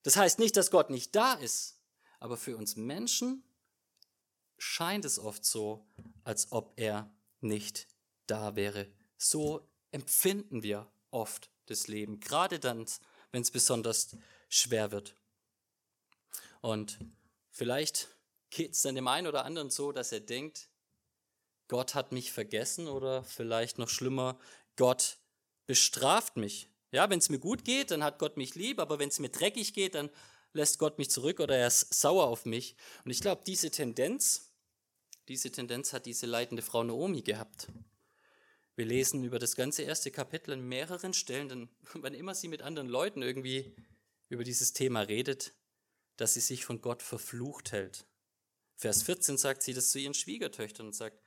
Das 0.02 0.16
heißt 0.16 0.38
nicht, 0.38 0.56
dass 0.56 0.70
Gott 0.70 0.90
nicht 0.90 1.14
da 1.14 1.34
ist, 1.34 1.80
aber 2.20 2.36
für 2.36 2.56
uns 2.56 2.76
Menschen 2.76 3.42
scheint 4.58 5.04
es 5.04 5.18
oft 5.18 5.44
so, 5.44 5.86
als 6.24 6.52
ob 6.52 6.72
er 6.76 7.10
nicht 7.40 7.87
da 8.26 8.56
wäre. 8.56 8.87
So 9.17 9.69
empfinden 9.90 10.62
wir 10.62 10.90
oft 11.11 11.50
das 11.67 11.88
Leben, 11.88 12.20
gerade 12.20 12.58
dann, 12.58 12.87
wenn 13.32 13.43
es 13.43 13.50
besonders 13.50 14.17
schwer 14.49 14.90
wird. 14.90 15.14
Und 16.61 16.99
vielleicht 17.50 18.08
geht 18.50 18.73
es 18.73 18.82
dann 18.82 18.94
dem 18.94 19.08
einen 19.08 19.26
oder 19.26 19.44
anderen 19.44 19.70
so, 19.70 19.93
dass 19.93 20.12
er 20.12 20.20
denkt, 20.20 20.69
Gott 21.69 21.94
hat 21.94 22.12
mich 22.12 22.32
vergessen 22.32 22.88
oder 22.88 23.23
vielleicht 23.25 23.79
noch 23.79 23.90
schlimmer, 23.90 24.38
Gott 24.76 25.19
bestraft 25.67 26.37
mich. 26.37 26.69
Ja, 26.90 27.11
wenn 27.11 27.19
es 27.19 27.29
mir 27.29 27.38
gut 27.38 27.64
geht, 27.64 27.90
dann 27.90 28.02
hat 28.02 28.19
Gott 28.19 28.38
mich 28.38 28.55
lieb, 28.55 28.81
aber 28.81 28.99
wenn 28.99 29.11
es 29.11 29.19
mir 29.19 29.29
dreckig 29.29 29.75
geht, 29.75 29.94
dann 29.94 30.08
lässt 30.55 30.79
Gott 30.79 30.99
mich 30.99 31.11
zurück 31.11 31.40
oder 31.40 31.56
er 31.56 31.67
ist 31.67 31.93
sauer 31.93 32.26
auf 32.26 32.46
mich. 32.46 32.75
Und 33.05 33.11
ich 33.11 33.20
glaube, 33.20 33.43
diese 33.46 33.70
Tendenz, 33.70 34.47
diese 35.28 35.52
Tendenz 35.52 35.92
hat 35.92 36.06
diese 36.06 36.26
leitende 36.26 36.62
Frau 36.62 36.82
Naomi 36.82 37.22
gehabt. 37.22 37.69
Wir 38.76 38.86
lesen 38.86 39.25
über 39.25 39.38
das 39.38 39.56
ganze 39.56 39.82
erste 39.82 40.11
Kapitel 40.11 40.52
in 40.52 40.66
mehreren 40.66 41.12
Stellen, 41.12 41.49
denn 41.49 41.68
wann 41.94 42.14
immer 42.14 42.35
sie 42.35 42.49
mit 42.49 42.62
anderen 42.62 42.88
Leuten 42.88 43.23
irgendwie 43.23 43.75
über 44.28 44.44
dieses 44.44 44.73
Thema 44.73 45.02
redet, 45.02 45.52
dass 46.16 46.35
sie 46.35 46.40
sich 46.40 46.64
von 46.64 46.80
Gott 46.80 47.02
verflucht 47.02 47.73
hält. 47.73 48.06
Vers 48.76 49.02
14 49.02 49.37
sagt 49.37 49.62
sie 49.62 49.75
das 49.75 49.90
zu 49.90 49.99
ihren 49.99 50.14
Schwiegertöchtern 50.14 50.87
und 50.87 50.94
sagt, 50.94 51.20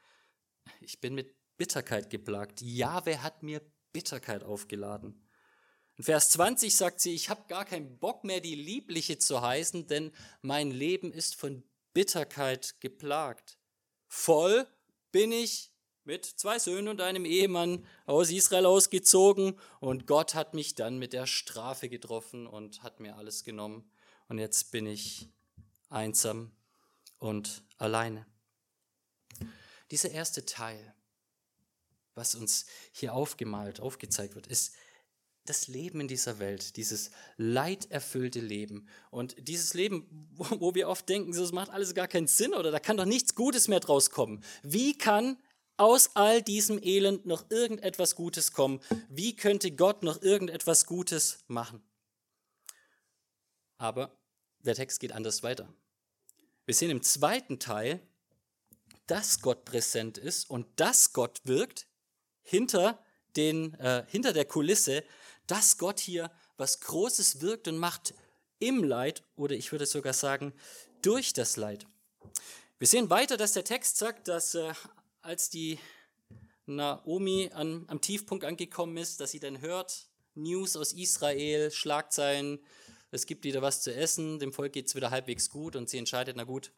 ich 0.79 0.99
bin 0.99 1.13
mit 1.13 1.35
Bitterkeit 1.57 2.09
geplagt. 2.09 2.61
Jahwe 2.61 3.21
hat 3.21 3.43
mir 3.43 3.61
Bitterkeit 3.91 4.43
aufgeladen. 4.43 5.27
In 5.97 6.05
Vers 6.05 6.29
20 6.31 6.75
sagt 6.75 7.01
sie, 7.01 7.13
ich 7.13 7.29
habe 7.29 7.47
gar 7.47 7.65
keinen 7.65 7.99
Bock 7.99 8.23
mehr, 8.23 8.39
die 8.39 8.55
Liebliche 8.55 9.17
zu 9.17 9.41
heißen, 9.41 9.87
denn 9.87 10.11
mein 10.41 10.71
Leben 10.71 11.11
ist 11.11 11.35
von 11.35 11.63
Bitterkeit 11.93 12.79
geplagt. 12.79 13.59
Voll 14.13 14.67
bin 15.13 15.31
ich 15.31 15.71
mit 16.03 16.25
zwei 16.25 16.59
Söhnen 16.59 16.89
und 16.89 16.99
einem 16.99 17.23
Ehemann 17.23 17.87
aus 18.05 18.29
Israel 18.29 18.65
ausgezogen 18.65 19.57
und 19.79 20.05
Gott 20.05 20.35
hat 20.35 20.53
mich 20.53 20.75
dann 20.75 20.99
mit 20.99 21.13
der 21.13 21.25
Strafe 21.25 21.87
getroffen 21.87 22.45
und 22.45 22.83
hat 22.83 22.99
mir 22.99 23.15
alles 23.15 23.45
genommen 23.45 23.89
und 24.27 24.37
jetzt 24.37 24.71
bin 24.71 24.85
ich 24.85 25.29
einsam 25.89 26.51
und 27.19 27.63
alleine. 27.77 28.25
Dieser 29.91 30.11
erste 30.11 30.45
Teil, 30.45 30.93
was 32.13 32.35
uns 32.35 32.65
hier 32.91 33.13
aufgemalt, 33.13 33.79
aufgezeigt 33.79 34.35
wird, 34.35 34.47
ist 34.47 34.73
das 35.45 35.67
Leben 35.67 36.01
in 36.01 36.07
dieser 36.07 36.39
Welt, 36.39 36.75
dieses 36.77 37.11
leiderfüllte 37.37 38.39
Leben. 38.39 38.87
Und 39.09 39.35
dieses 39.47 39.73
Leben, 39.73 40.29
wo 40.35 40.75
wir 40.75 40.87
oft 40.87 41.07
denken, 41.09 41.31
das 41.33 41.51
macht 41.51 41.69
alles 41.69 41.93
gar 41.93 42.07
keinen 42.07 42.27
Sinn 42.27 42.53
oder 42.53 42.71
da 42.71 42.79
kann 42.79 42.97
doch 42.97 43.05
nichts 43.05 43.35
Gutes 43.35 43.67
mehr 43.67 43.79
draus 43.79 44.11
kommen. 44.11 44.43
Wie 44.63 44.97
kann 44.97 45.37
aus 45.77 46.15
all 46.15 46.41
diesem 46.41 46.79
Elend 46.81 47.25
noch 47.25 47.49
irgendetwas 47.49 48.15
Gutes 48.15 48.51
kommen? 48.51 48.81
Wie 49.09 49.35
könnte 49.35 49.71
Gott 49.71 50.03
noch 50.03 50.21
irgendetwas 50.21 50.85
Gutes 50.85 51.39
machen? 51.47 51.81
Aber 53.77 54.15
der 54.59 54.75
Text 54.75 54.99
geht 54.99 55.11
anders 55.11 55.41
weiter. 55.41 55.73
Wir 56.65 56.75
sehen 56.75 56.91
im 56.91 57.01
zweiten 57.01 57.57
Teil, 57.57 57.99
dass 59.07 59.41
Gott 59.41 59.65
präsent 59.65 60.19
ist 60.19 60.49
und 60.49 60.67
dass 60.75 61.13
Gott 61.13 61.41
wirkt 61.45 61.87
hinter, 62.43 63.03
den, 63.35 63.73
äh, 63.75 64.05
hinter 64.07 64.33
der 64.33 64.45
Kulisse, 64.45 65.03
dass 65.51 65.77
Gott 65.77 65.99
hier 65.99 66.31
was 66.55 66.79
Großes 66.79 67.41
wirkt 67.41 67.67
und 67.67 67.77
macht 67.77 68.13
im 68.59 68.85
Leid 68.85 69.21
oder 69.35 69.53
ich 69.53 69.73
würde 69.73 69.85
sogar 69.85 70.13
sagen 70.13 70.53
durch 71.01 71.33
das 71.33 71.57
Leid. 71.57 71.85
Wir 72.79 72.87
sehen 72.87 73.09
weiter, 73.09 73.35
dass 73.35 73.51
der 73.51 73.65
Text 73.65 73.97
sagt, 73.97 74.29
dass 74.29 74.55
äh, 74.55 74.73
als 75.21 75.49
die 75.49 75.77
Naomi 76.67 77.49
an, 77.53 77.83
am 77.87 77.99
Tiefpunkt 77.99 78.45
angekommen 78.45 78.95
ist, 78.95 79.19
dass 79.19 79.31
sie 79.31 79.41
dann 79.41 79.59
hört, 79.59 80.07
News 80.35 80.77
aus 80.77 80.93
Israel, 80.93 81.69
Schlagzeilen, 81.69 82.59
es 83.11 83.25
gibt 83.25 83.43
wieder 83.43 83.61
was 83.61 83.81
zu 83.81 83.93
essen, 83.93 84.39
dem 84.39 84.53
Volk 84.53 84.71
geht 84.71 84.87
es 84.87 84.95
wieder 84.95 85.11
halbwegs 85.11 85.49
gut 85.49 85.75
und 85.75 85.89
sie 85.89 85.97
entscheidet, 85.97 86.37
na 86.37 86.45
gut, 86.45 86.71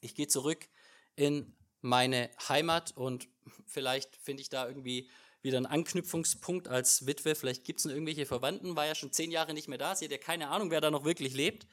ich 0.00 0.14
gehe 0.14 0.26
zurück 0.26 0.68
in 1.16 1.54
meine 1.82 2.30
Heimat 2.48 2.96
und 2.96 3.28
vielleicht 3.66 4.16
finde 4.16 4.40
ich 4.40 4.48
da 4.48 4.66
irgendwie 4.66 5.10
wieder 5.44 5.58
einen 5.58 5.66
Anknüpfungspunkt 5.66 6.68
als 6.68 7.06
Witwe. 7.06 7.34
Vielleicht 7.34 7.64
gibt 7.64 7.78
es 7.78 7.86
irgendwelche 7.86 8.26
Verwandten, 8.26 8.76
war 8.76 8.86
ja 8.86 8.94
schon 8.94 9.12
zehn 9.12 9.30
Jahre 9.30 9.54
nicht 9.54 9.68
mehr 9.68 9.78
da. 9.78 9.94
Sie 9.94 10.06
hat 10.06 10.12
ja 10.12 10.18
keine 10.18 10.48
Ahnung, 10.48 10.70
wer 10.70 10.80
da 10.80 10.90
noch 10.90 11.04
wirklich 11.04 11.34
lebt. 11.34 11.66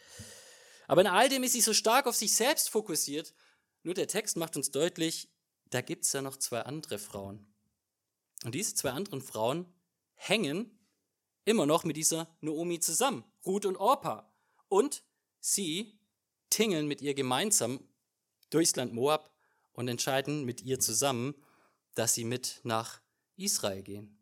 Aber 0.87 1.01
in 1.01 1.07
all 1.07 1.29
dem 1.29 1.43
ist 1.43 1.53
sie 1.53 1.61
so 1.61 1.73
stark 1.73 2.05
auf 2.05 2.15
sich 2.15 2.35
selbst 2.35 2.69
fokussiert. 2.69 3.33
Nur 3.83 3.93
der 3.93 4.07
Text 4.07 4.37
macht 4.37 4.57
uns 4.57 4.71
deutlich, 4.71 5.31
da 5.69 5.81
gibt 5.81 6.05
es 6.05 6.11
ja 6.11 6.21
noch 6.21 6.35
zwei 6.37 6.61
andere 6.61 6.99
Frauen. 6.99 7.51
Und 8.43 8.53
diese 8.53 8.75
zwei 8.75 8.91
anderen 8.91 9.21
Frauen 9.21 9.73
hängen 10.15 10.77
immer 11.45 11.65
noch 11.65 11.83
mit 11.83 11.95
dieser 11.95 12.35
Naomi 12.41 12.79
zusammen, 12.79 13.23
Ruth 13.45 13.65
und 13.65 13.77
Orpa. 13.77 14.31
Und 14.67 15.03
sie 15.39 15.97
tingeln 16.49 16.87
mit 16.87 17.01
ihr 17.01 17.13
gemeinsam 17.13 17.87
durchs 18.49 18.75
Land 18.75 18.93
Moab 18.93 19.33
und 19.71 19.87
entscheiden 19.87 20.43
mit 20.43 20.61
ihr 20.61 20.79
zusammen, 20.79 21.33
dass 21.95 22.13
sie 22.13 22.25
mit 22.25 22.59
nach 22.63 23.01
Israel 23.37 23.81
gehen. 23.81 24.17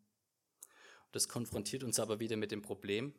Das 1.12 1.28
konfrontiert 1.28 1.82
uns 1.82 1.98
aber 1.98 2.20
wieder 2.20 2.36
mit 2.36 2.52
dem 2.52 2.62
Problem, 2.62 3.14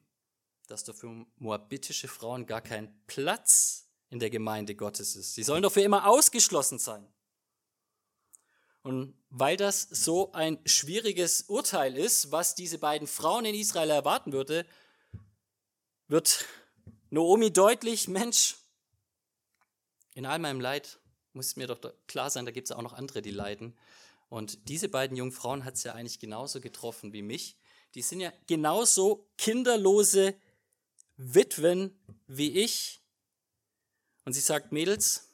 dass 0.68 0.84
doch 0.84 0.96
für 0.96 1.26
moabitische 1.38 2.08
Frauen 2.08 2.46
gar 2.46 2.62
kein 2.62 2.94
Platz 3.08 3.90
in 4.10 4.20
der 4.20 4.30
Gemeinde 4.30 4.76
Gottes 4.76 5.16
ist. 5.16 5.36
Sie 5.36 5.44
sollen 5.44 5.64
doch 5.64 5.72
für 5.72 5.82
immer 5.82 6.08
ausgeschlossen 6.08 6.80
sein. 6.80 7.08
Und 8.84 9.14
weil 9.30 9.58
das 9.58 9.82
so 9.84 10.32
ein 10.32 10.60
schwieriges 10.66 11.44
Urteil 11.44 11.98
ist, 11.98 12.32
was 12.32 12.56
diese 12.56 12.80
beiden 12.80 13.08
Frauen 13.08 13.46
in 13.46 13.56
Israel 13.56 13.90
erwarten 13.90 14.34
würde, 14.34 14.66
wird 16.08 16.46
Naomi 17.10 17.54
deutlich, 17.54 18.08
Mensch, 18.08 18.58
in 20.14 20.26
all 20.26 20.40
meinem 20.40 20.60
Leid 20.60 21.00
muss 21.34 21.56
mir 21.56 21.68
doch 21.68 21.80
klar 22.08 22.30
sein, 22.30 22.46
da 22.46 22.52
gibt 22.52 22.68
es 22.68 22.72
auch 22.72 22.82
noch 22.82 22.94
andere, 22.94 23.22
die 23.22 23.32
leiden. 23.32 23.78
Und 24.32 24.70
diese 24.70 24.88
beiden 24.88 25.18
jungen 25.18 25.34
Frauen 25.34 25.66
hat 25.66 25.74
es 25.74 25.84
ja 25.84 25.92
eigentlich 25.92 26.18
genauso 26.18 26.62
getroffen 26.62 27.12
wie 27.12 27.22
mich. 27.22 27.58
Die 27.96 28.02
sind 28.02 28.22
ja 28.22 28.32
genauso 28.48 29.28
kinderlose 29.38 30.36
Witwen 31.18 32.00
wie 32.28 32.52
ich. 32.52 33.02
Und 34.24 34.32
sie 34.32 34.40
sagt, 34.40 34.72
Mädels, 34.72 35.28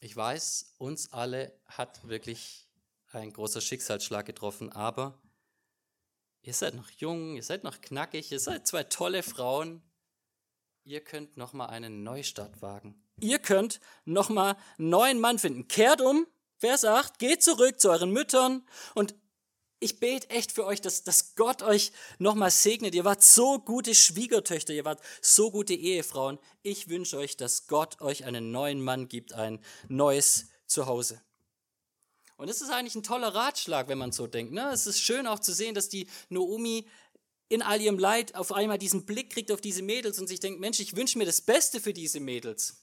ich 0.00 0.14
weiß, 0.14 0.74
uns 0.78 1.12
alle 1.12 1.52
hat 1.66 2.06
wirklich 2.06 2.68
ein 3.10 3.32
großer 3.32 3.60
Schicksalsschlag 3.60 4.24
getroffen, 4.24 4.70
aber 4.70 5.20
ihr 6.42 6.54
seid 6.54 6.74
noch 6.74 6.90
jung, 6.90 7.34
ihr 7.34 7.42
seid 7.42 7.64
noch 7.64 7.80
knackig, 7.80 8.30
ihr 8.30 8.38
seid 8.38 8.68
zwei 8.68 8.84
tolle 8.84 9.24
Frauen. 9.24 9.82
Ihr 10.84 11.00
könnt 11.00 11.36
noch 11.36 11.54
mal 11.54 11.66
einen 11.66 12.04
Neustart 12.04 12.62
wagen. 12.62 13.02
Ihr 13.20 13.38
könnt 13.38 13.80
nochmal 14.04 14.56
einen 14.78 14.90
neuen 14.90 15.20
Mann 15.20 15.38
finden. 15.38 15.68
Kehrt 15.68 16.00
um, 16.00 16.26
Vers 16.58 16.84
8, 16.84 17.18
geht 17.18 17.42
zurück 17.42 17.80
zu 17.80 17.90
euren 17.90 18.10
Müttern 18.10 18.62
und 18.94 19.14
ich 19.82 19.98
bete 19.98 20.28
echt 20.28 20.52
für 20.52 20.66
euch, 20.66 20.82
dass, 20.82 21.04
dass 21.04 21.34
Gott 21.36 21.62
euch 21.62 21.92
nochmal 22.18 22.50
segnet. 22.50 22.94
Ihr 22.94 23.06
wart 23.06 23.22
so 23.22 23.58
gute 23.58 23.94
Schwiegertöchter, 23.94 24.74
ihr 24.74 24.84
wart 24.84 25.00
so 25.22 25.50
gute 25.50 25.72
Ehefrauen. 25.72 26.38
Ich 26.62 26.88
wünsche 26.88 27.16
euch, 27.16 27.38
dass 27.38 27.66
Gott 27.66 28.02
euch 28.02 28.26
einen 28.26 28.50
neuen 28.50 28.82
Mann 28.82 29.08
gibt, 29.08 29.32
ein 29.32 29.58
neues 29.88 30.48
Zuhause. 30.66 31.22
Und 32.36 32.48
das 32.48 32.60
ist 32.60 32.70
eigentlich 32.70 32.94
ein 32.94 33.02
toller 33.02 33.34
Ratschlag, 33.34 33.88
wenn 33.88 33.98
man 33.98 34.12
so 34.12 34.26
denkt. 34.26 34.52
Ne? 34.52 34.70
Es 34.70 34.86
ist 34.86 35.00
schön 35.00 35.26
auch 35.26 35.38
zu 35.38 35.52
sehen, 35.52 35.74
dass 35.74 35.88
die 35.88 36.06
Naomi 36.28 36.86
in 37.48 37.62
all 37.62 37.80
ihrem 37.80 37.98
Leid 37.98 38.34
auf 38.34 38.52
einmal 38.52 38.78
diesen 38.78 39.06
Blick 39.06 39.30
kriegt 39.30 39.50
auf 39.50 39.60
diese 39.60 39.82
Mädels 39.82 40.18
und 40.18 40.28
sich 40.28 40.40
denkt, 40.40 40.60
Mensch, 40.60 40.78
ich 40.80 40.94
wünsche 40.94 41.18
mir 41.18 41.26
das 41.26 41.40
Beste 41.40 41.80
für 41.80 41.92
diese 41.92 42.20
Mädels. 42.20 42.79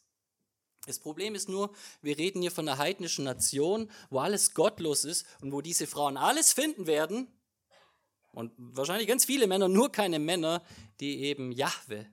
Das 0.87 0.99
Problem 0.99 1.35
ist 1.35 1.49
nur, 1.49 1.75
wir 2.01 2.17
reden 2.17 2.41
hier 2.41 2.49
von 2.49 2.67
einer 2.67 2.77
heidnischen 2.77 3.25
Nation, 3.25 3.91
wo 4.09 4.19
alles 4.19 4.53
gottlos 4.53 5.03
ist 5.03 5.25
und 5.41 5.51
wo 5.51 5.59
diese 5.59 5.85
Frauen 5.85 6.15
alles 6.15 6.53
finden 6.53 6.87
werden. 6.87 7.27
Und 8.31 8.53
wahrscheinlich 8.57 9.07
ganz 9.07 9.25
viele 9.25 9.47
Männer, 9.47 9.67
nur 9.67 9.91
keine 9.91 10.17
Männer, 10.17 10.63
die 11.01 11.23
eben 11.23 11.51
Jahwe, 11.51 12.07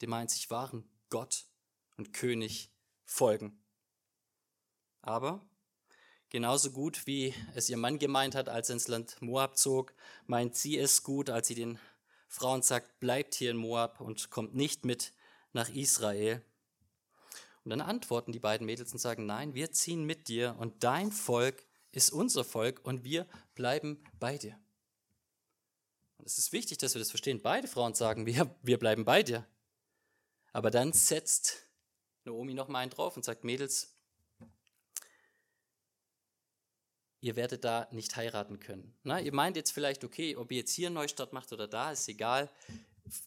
dem 0.00 0.12
einzig 0.14 0.48
wahren 0.48 0.88
Gott 1.10 1.44
und 1.98 2.14
König, 2.14 2.70
folgen. 3.04 3.62
Aber 5.02 5.46
genauso 6.30 6.70
gut 6.70 7.06
wie 7.06 7.34
es 7.54 7.68
ihr 7.68 7.76
Mann 7.76 7.98
gemeint 7.98 8.34
hat, 8.34 8.48
als 8.48 8.70
er 8.70 8.74
ins 8.74 8.88
Land 8.88 9.20
Moab 9.20 9.58
zog, 9.58 9.92
meint 10.26 10.56
sie 10.56 10.78
es 10.78 11.02
gut, 11.02 11.28
als 11.28 11.48
sie 11.48 11.54
den 11.54 11.78
Frauen 12.28 12.62
sagt, 12.62 13.00
bleibt 13.00 13.34
hier 13.34 13.50
in 13.50 13.58
Moab 13.58 14.00
und 14.00 14.30
kommt 14.30 14.54
nicht 14.54 14.86
mit 14.86 15.12
nach 15.52 15.68
Israel. 15.68 16.42
Und 17.64 17.70
dann 17.70 17.80
antworten 17.80 18.32
die 18.32 18.38
beiden 18.38 18.66
Mädels 18.66 18.92
und 18.92 18.98
sagen, 18.98 19.24
nein, 19.24 19.54
wir 19.54 19.72
ziehen 19.72 20.04
mit 20.04 20.28
dir 20.28 20.54
und 20.58 20.84
dein 20.84 21.10
Volk 21.10 21.64
ist 21.92 22.10
unser 22.10 22.44
Volk 22.44 22.80
und 22.84 23.04
wir 23.04 23.26
bleiben 23.54 24.02
bei 24.20 24.36
dir. 24.36 24.58
Und 26.18 26.26
es 26.26 26.36
ist 26.36 26.52
wichtig, 26.52 26.78
dass 26.78 26.94
wir 26.94 26.98
das 26.98 27.10
verstehen. 27.10 27.40
Beide 27.42 27.66
Frauen 27.66 27.94
sagen, 27.94 28.26
wir, 28.26 28.54
wir 28.62 28.78
bleiben 28.78 29.04
bei 29.04 29.22
dir. 29.22 29.46
Aber 30.52 30.70
dann 30.70 30.92
setzt 30.92 31.62
Naomi 32.24 32.54
noch 32.54 32.68
mal 32.68 32.80
einen 32.80 32.90
drauf 32.90 33.16
und 33.16 33.24
sagt, 33.24 33.44
Mädels, 33.44 33.94
ihr 37.20 37.36
werdet 37.36 37.64
da 37.64 37.88
nicht 37.90 38.14
heiraten 38.16 38.60
können. 38.60 38.94
Na, 39.04 39.20
ihr 39.20 39.32
meint 39.32 39.56
jetzt 39.56 39.70
vielleicht, 39.70 40.04
okay, 40.04 40.36
ob 40.36 40.52
ihr 40.52 40.58
jetzt 40.58 40.72
hier 40.72 40.88
einen 40.88 40.94
Neustart 40.94 41.32
macht 41.32 41.52
oder 41.52 41.66
da, 41.66 41.92
ist 41.92 42.08
egal 42.08 42.50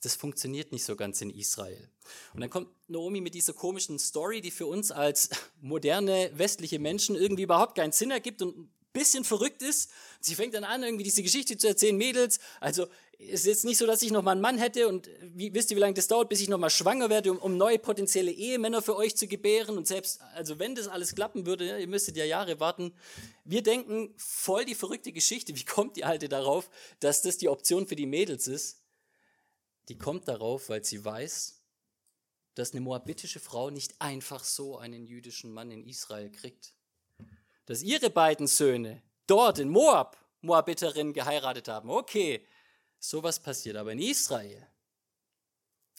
das 0.02 0.16
funktioniert 0.16 0.72
nicht 0.72 0.84
so 0.84 0.96
ganz 0.96 1.22
in 1.22 1.30
Israel. 1.30 1.90
Und 2.34 2.42
dann 2.42 2.50
kommt 2.50 2.70
Naomi 2.88 3.22
mit 3.22 3.34
dieser 3.34 3.54
komischen 3.54 4.00
Story, 4.00 4.42
die 4.42 4.52
für 4.52 4.66
uns 4.66 4.92
als 4.92 5.30
moderne 5.62 6.32
westliche 6.34 6.80
Menschen 6.80 7.16
irgendwie 7.16 7.44
überhaupt 7.44 7.76
keinen 7.76 7.92
Sinn 7.92 8.12
ergibt 8.12 8.42
und 8.42 8.58
ein 8.58 8.72
bisschen 8.94 9.24
verrückt 9.24 9.62
ist. 9.62 9.92
Sie 10.20 10.36
fängt 10.36 10.54
dann 10.54 10.64
an, 10.64 10.84
irgendwie 10.84 11.04
diese 11.04 11.22
Geschichte 11.22 11.58
zu 11.58 11.68
erzählen, 11.68 11.96
Mädels. 11.96 12.40
Also 12.60 12.88
ist 13.20 13.46
jetzt 13.46 13.66
nicht 13.66 13.78
so, 13.78 13.86
dass 13.86 14.02
ich 14.02 14.12
noch 14.12 14.22
mal 14.22 14.32
einen 14.32 14.42
Mann 14.42 14.58
hätte 14.58 14.88
und 14.88 15.10
wie, 15.22 15.54
wisst 15.54 15.72
ihr, 15.72 15.78
wie 15.78 15.82
lange 15.82 15.96
das 15.96 16.08
dauert, 16.08 16.30
bis 16.30 16.42
ich 16.42 16.50
noch 16.50 16.60
mal 16.60 16.70
schwanger 16.70 17.10
werde, 17.10 17.32
um, 17.32 17.40
um, 17.40 17.58
neue 17.58 17.80
potenzielle 17.80 18.32
Ehemänner 18.32 18.82
für 18.82 18.96
euch 18.96 19.16
zu 19.16 19.28
gebären. 19.28 19.78
Und 19.78 19.88
selbst, 19.88 20.22
also 20.36 20.60
wenn 20.60 20.76
das 20.76 20.88
alles 20.88 21.16
klappen 21.16 21.46
würde, 21.46 21.80
ihr 21.80 21.88
müsstet 21.88 22.16
ja 22.16 22.26
Jahre 22.26 22.60
warten. 22.60 22.94
Wir 23.44 23.64
denken 23.64 24.14
voll 24.18 24.66
die 24.66 24.76
verrückte 24.76 25.12
Geschichte. 25.12 25.56
Wie 25.56 25.66
kommt 25.66 25.96
die 25.96 26.04
Alte 26.04 26.30
darauf, 26.30 26.70
dass 27.00 27.22
das 27.22 27.38
die 27.38 27.50
Option 27.50 27.88
für 27.88 27.96
die 27.96 28.06
Mädels 28.06 28.48
ist? 28.48 28.82
Die 29.90 29.98
kommt 29.98 30.28
darauf, 30.28 30.70
weil 30.70 30.84
sie 30.84 31.04
weiß, 31.04 31.62
dass 32.56 32.72
eine 32.72 32.82
moabitische 32.82 33.40
Frau 33.40 33.70
nicht 33.70 34.02
einfach 34.02 34.44
so 34.44 34.78
einen 34.78 35.06
jüdischen 35.06 35.52
Mann 35.52 35.72
in 35.72 35.86
Israel 35.88 36.32
kriegt. 36.32 36.74
Dass 37.66 37.84
ihre 37.84 38.10
beiden 38.10 38.48
Söhne 38.48 39.04
dort 39.28 39.60
in 39.60 39.70
Moab 39.70 40.18
Moabiterinnen 40.42 41.14
geheiratet 41.14 41.68
haben. 41.68 41.90
Okay, 41.90 42.46
sowas 43.00 43.40
passiert 43.40 43.76
aber 43.76 43.92
in 43.92 44.00
Israel. 44.00 44.68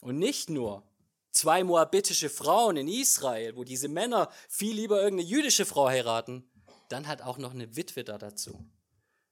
Und 0.01 0.19
nicht 0.19 0.49
nur 0.49 0.89
zwei 1.31 1.65
moabitische 1.65 2.31
Frauen 2.31 2.77
in 2.77 2.89
Israel, 2.89 3.57
wo 3.57 3.65
diese 3.65 3.89
Männer 3.89 4.31
viel 4.49 4.75
lieber 4.75 5.03
irgendeine 5.03 5.29
jüdische 5.29 5.67
Frau 5.67 5.89
heiraten, 5.89 6.49
dann 6.89 7.07
hat 7.07 7.23
auch 7.23 7.39
noch 7.39 7.53
eine 7.53 7.77
Witwe 7.77 8.05
da 8.05 8.17
dazu. 8.17 8.65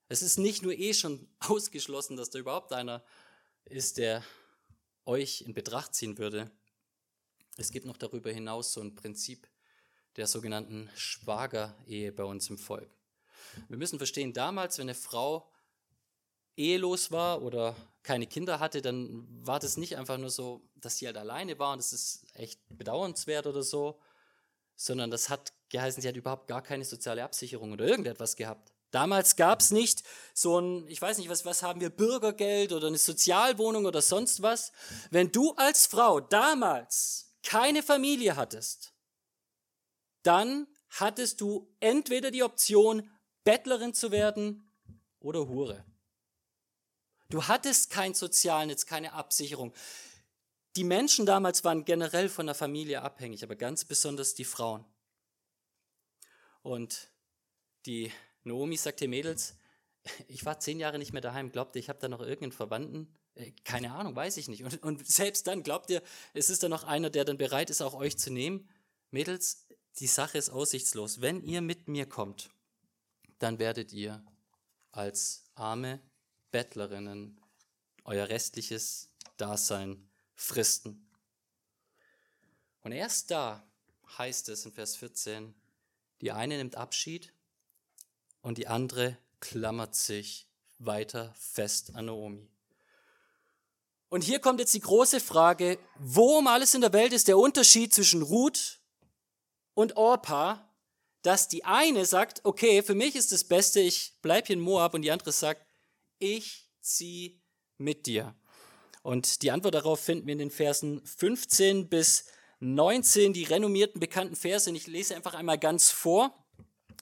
Es 0.09 0.23
ist 0.23 0.39
nicht 0.39 0.63
nur 0.63 0.73
eh 0.73 0.93
schon 0.93 1.29
ausgeschlossen, 1.41 2.17
dass 2.17 2.31
da 2.31 2.39
überhaupt 2.39 2.73
einer 2.73 3.05
ist, 3.65 3.99
der 3.99 4.23
euch 5.07 5.43
in 5.43 5.55
Betracht 5.55 5.95
ziehen 5.95 6.19
würde. 6.19 6.51
Es 7.57 7.71
gibt 7.71 7.87
noch 7.87 7.97
darüber 7.97 8.31
hinaus 8.31 8.73
so 8.73 8.81
ein 8.83 8.95
Prinzip 8.95 9.49
der 10.17 10.27
sogenannten 10.27 10.91
Schwagerehe 10.95 12.13
bei 12.13 12.25
uns 12.25 12.51
im 12.51 12.59
Volk. 12.59 12.91
Wir 13.69 13.79
müssen 13.79 13.99
verstehen, 13.99 14.33
damals, 14.33 14.79
wenn 14.79 14.87
eine 14.87 14.95
Frau 14.95 15.51
ehelos 16.57 17.11
war 17.11 17.43
oder 17.43 17.77
keine 18.03 18.27
Kinder 18.27 18.61
hatte, 18.61 18.83
dann 18.83 19.27
war 19.47 19.61
das 19.61 19.77
nicht 19.77 19.97
einfach 19.97 20.19
nur 20.19 20.31
so, 20.31 20.63
dass 20.77 20.99
sie 20.99 21.07
halt 21.07 21.17
alleine 21.17 21.59
war 21.59 21.73
und 21.73 21.79
das 21.79 21.93
ist 21.93 22.27
echt 22.35 22.61
bedauernswert 22.69 23.47
oder 23.47 23.63
so, 23.63 24.01
sondern 24.75 25.11
das 25.11 25.29
hat 25.29 25.53
geheißen, 25.69 26.03
sie 26.03 26.09
hat 26.09 26.17
überhaupt 26.17 26.47
gar 26.47 26.63
keine 26.63 26.85
soziale 26.85 27.25
Absicherung 27.25 27.73
oder 27.73 27.87
irgendetwas 27.87 28.37
gehabt. 28.37 28.73
Damals 28.91 29.37
gab 29.37 29.61
es 29.61 29.71
nicht 29.71 30.03
so 30.33 30.59
ein, 30.59 30.89
ich 30.89 31.03
weiß 31.03 31.19
nicht, 31.19 31.29
was, 31.29 31.45
was 31.45 31.63
haben 31.63 31.81
wir, 31.81 31.91
Bürgergeld 31.91 32.73
oder 32.73 32.87
eine 32.87 32.99
Sozialwohnung 32.99 33.85
oder 33.85 34.01
sonst 34.01 34.43
was. 34.43 34.73
Wenn 35.11 35.33
du 35.33 35.53
als 35.55 35.87
Frau 35.87 36.21
damals 36.21 37.35
keine 37.43 37.83
Familie 37.83 38.37
hattest, 38.37 38.93
dann 40.23 40.67
hattest 40.91 41.41
du 41.41 41.73
entweder 41.81 42.31
die 42.31 42.43
Option, 42.43 43.11
Bettlerin 43.45 43.95
zu 43.95 44.11
werden 44.11 44.71
oder 45.21 45.49
Hure. 45.49 45.85
Du 47.29 47.47
hattest 47.47 47.91
kein 47.91 48.15
Sozialnetz, 48.15 48.87
keine 48.87 49.13
Absicherung. 49.13 49.73
Die 50.77 50.85
Menschen 50.85 51.27
damals 51.27 51.65
waren 51.65 51.85
generell 51.85 52.29
von 52.29 52.47
der 52.47 52.55
Familie 52.55 53.03
abhängig, 53.03 53.43
aber 53.43 53.57
ganz 53.57 53.85
besonders 53.85 54.35
die 54.35 54.45
Frauen. 54.45 54.85
Und 56.63 57.09
Die 57.87 58.11
Naomi 58.47 58.77
sagt 58.77 59.01
ihr 59.01 59.09
Mädels, 59.09 59.57
ich 60.29 60.45
war 60.45 60.61
zehn 60.61 60.79
Jahre 60.79 60.99
nicht 60.99 61.13
mehr 61.13 61.21
daheim, 61.21 61.51
glaubt 61.51 61.75
ihr, 61.75 61.81
ich 61.81 61.89
habe 61.89 61.99
da 61.99 62.09
noch 62.09 62.21
irgendeinen 62.21 62.53
Verwandten? 62.53 63.13
Äh, 63.35 63.53
keine 63.65 63.93
Ahnung, 63.93 64.15
weiß 64.15 64.37
ich 64.37 64.49
nicht. 64.49 64.63
Und, 64.63 64.83
und 64.83 65.07
selbst 65.07 65.47
dann, 65.47 65.63
glaubt 65.63 65.91
ihr, 65.91 66.03
es 66.33 66.49
ist 66.49 66.63
da 66.63 66.69
noch 66.69 66.85
einer, 66.85 67.11
der 67.11 67.25
dann 67.25 67.39
bereit 67.39 67.71
ist, 67.71 67.83
auch 67.83 67.95
euch 67.95 68.17
zu 68.17 68.33
nehmen? 68.33 68.69
Mädels, 69.11 69.67
die 69.99 70.07
Sache 70.07 70.39
ist 70.39 70.51
aussichtslos. 70.51 71.21
Wenn 71.21 71.43
ihr 71.43 71.61
mit 71.61 71.89
mir 71.89 72.07
kommt, 72.07 72.51
dann 73.39 73.59
werdet 73.59 73.93
ihr 73.93 74.25
als 74.93 75.45
arme 75.55 76.01
Bettlerinnen 76.53 77.41
euer 78.05 78.29
restliches 78.29 79.11
Dasein 79.37 80.09
fristen. 80.35 81.11
Und 82.83 82.93
erst 82.93 83.33
da 83.33 83.69
heißt 84.19 84.49
es 84.51 84.65
in 84.65 84.73
Vers 84.73 84.97
14, 84.97 85.55
die 86.21 86.31
eine 86.31 86.57
nimmt 86.57 86.77
Abschied 86.77 87.33
und 88.47 88.59
die 88.59 88.69
andere 88.69 89.19
klammert 89.41 89.97
sich 89.97 90.47
weiter 90.79 91.35
fest 91.37 91.97
an 91.97 92.07
Naomi. 92.07 92.49
Und 94.09 94.23
hier 94.23 94.39
kommt 94.39 94.61
jetzt 94.61 94.73
die 94.73 94.81
große 94.81 95.19
Frage, 95.19 95.81
wo 95.99 96.39
um 96.39 96.47
alles 96.47 96.73
in 96.73 96.81
der 96.81 96.93
Welt 96.93 97.13
ist 97.13 97.27
der 97.27 97.39
Unterschied 97.39 97.93
zwischen 97.93 98.23
Ruth 98.23 98.79
und 99.75 99.97
Orpa, 99.97 100.73
dass 101.23 101.49
die 101.49 101.65
eine 101.65 102.07
sagt, 102.07 102.45
okay, 102.45 102.85
für 102.85 102.95
mich 102.95 103.17
ist 103.17 103.33
das 103.33 103.43
Beste, 103.43 103.81
ich 103.81 104.15
bleibe 104.23 104.47
hier 104.47 104.55
in 104.55 104.63
Moab 104.63 104.95
und 104.95 105.03
die 105.03 105.11
andere 105.11 105.33
sagt, 105.33 105.67
ich 106.21 106.71
ziehe 106.81 107.41
mit 107.79 108.07
dir. 108.07 108.37
Und 109.03 109.43
die 109.43 109.51
Antwort 109.51 109.75
darauf 109.75 109.99
finden 109.99 110.29
wir 110.29 110.33
in 110.35 110.39
den 110.39 110.51
Versen 110.53 111.05
15 111.05 111.89
bis 111.89 112.27
19, 112.61 113.33
die 113.33 113.43
renommierten 113.43 113.99
bekannten 113.99 114.37
Verse. 114.37 114.71
Und 114.71 114.77
ich 114.77 114.87
lese 114.87 115.17
einfach 115.17 115.35
einmal 115.35 115.59
ganz 115.59 115.91
vor. 115.91 116.46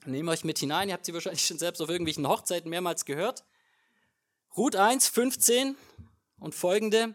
Nehme 0.07 0.33
euch 0.33 0.45
mit 0.45 0.59
hinein. 0.59 0.89
Ihr 0.89 0.95
habt 0.95 1.07
sie 1.07 1.15
wahrscheinlich 1.15 1.47
schon 1.47 1.59
selbst 1.59 1.81
auf 1.81 1.89
irgendwelchen 1.89 2.29
Hochzeiten 2.29 2.69
mehrmals 2.69 3.07
gehört. 3.07 3.45
Ruth 4.55 4.77
1, 4.77 5.09
15 5.09 5.77
und 6.39 6.55
folgende. 6.55 7.15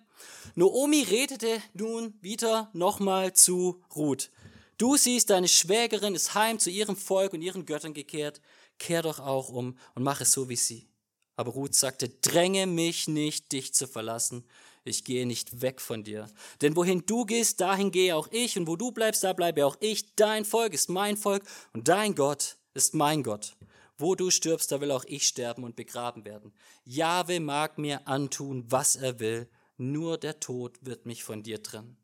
Noomi 0.55 1.03
redete 1.03 1.61
nun 1.73 2.15
wieder 2.21 2.69
nochmal 2.73 3.33
zu 3.33 3.83
Ruth. 3.95 4.31
Du 4.77 4.97
siehst, 4.97 5.29
deine 5.29 5.47
Schwägerin 5.47 6.15
ist 6.15 6.33
heim 6.33 6.57
zu 6.57 6.71
ihrem 6.71 6.95
Volk 6.95 7.33
und 7.33 7.41
ihren 7.41 7.65
Göttern 7.65 7.93
gekehrt. 7.93 8.41
Kehr 8.79 9.03
doch 9.03 9.19
auch 9.19 9.49
um 9.49 9.77
und 9.93 10.03
mach 10.03 10.21
es 10.21 10.31
so 10.31 10.49
wie 10.49 10.55
sie. 10.55 10.87
Aber 11.35 11.51
Ruth 11.51 11.75
sagte, 11.75 12.09
dränge 12.09 12.65
mich 12.65 13.07
nicht, 13.07 13.51
dich 13.51 13.73
zu 13.73 13.87
verlassen. 13.87 14.45
Ich 14.83 15.03
gehe 15.03 15.27
nicht 15.27 15.61
weg 15.61 15.79
von 15.79 16.03
dir. 16.03 16.27
Denn 16.61 16.75
wohin 16.75 17.05
du 17.05 17.25
gehst, 17.25 17.61
dahin 17.61 17.91
gehe 17.91 18.15
auch 18.15 18.29
ich. 18.31 18.57
Und 18.57 18.67
wo 18.67 18.75
du 18.75 18.91
bleibst, 18.91 19.23
da 19.23 19.33
bleibe 19.33 19.65
auch 19.65 19.77
ich. 19.79 20.15
Dein 20.15 20.43
Volk 20.43 20.73
ist 20.73 20.89
mein 20.89 21.17
Volk 21.17 21.43
und 21.73 21.87
dein 21.87 22.15
Gott 22.15 22.57
ist 22.73 22.93
mein 22.93 23.23
Gott. 23.23 23.55
Wo 23.97 24.15
du 24.15 24.31
stirbst, 24.31 24.71
da 24.71 24.79
will 24.79 24.91
auch 24.91 25.03
ich 25.05 25.27
sterben 25.27 25.63
und 25.63 25.75
begraben 25.75 26.23
werden. 26.23 26.53
Jahwe 26.85 27.39
mag 27.39 27.77
mir 27.77 28.07
antun, 28.07 28.63
was 28.69 28.95
er 28.95 29.19
will. 29.19 29.49
Nur 29.77 30.17
der 30.17 30.39
Tod 30.39 30.77
wird 30.85 31.05
mich 31.05 31.23
von 31.23 31.43
dir 31.43 31.61
trennen. 31.61 31.97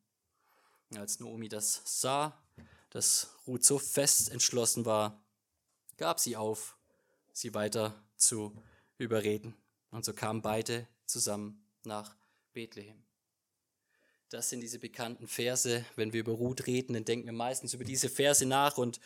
Als 0.95 1.19
Naomi 1.19 1.49
das 1.49 1.81
sah, 1.85 2.37
dass 2.89 3.29
Ruth 3.47 3.63
so 3.63 3.79
fest 3.79 4.29
entschlossen 4.31 4.85
war, 4.85 5.21
gab 5.97 6.19
sie 6.19 6.35
auf, 6.35 6.77
sie 7.33 7.53
weiter 7.53 7.93
zu 8.17 8.61
überreden. 8.97 9.55
Und 9.91 10.05
so 10.05 10.13
kamen 10.13 10.41
beide 10.41 10.87
zusammen 11.05 11.65
nach 11.83 12.15
Bethlehem. 12.53 13.05
Das 14.29 14.49
sind 14.49 14.61
diese 14.61 14.79
bekannten 14.79 15.27
Verse. 15.27 15.85
Wenn 15.95 16.11
wir 16.11 16.21
über 16.21 16.33
Ruth 16.33 16.67
reden, 16.67 16.93
dann 16.93 17.05
denken 17.05 17.27
wir 17.27 17.33
meistens 17.33 17.73
über 17.73 17.83
diese 17.83 18.09
Verse 18.09 18.45
nach. 18.45 18.77
Und 18.77 18.99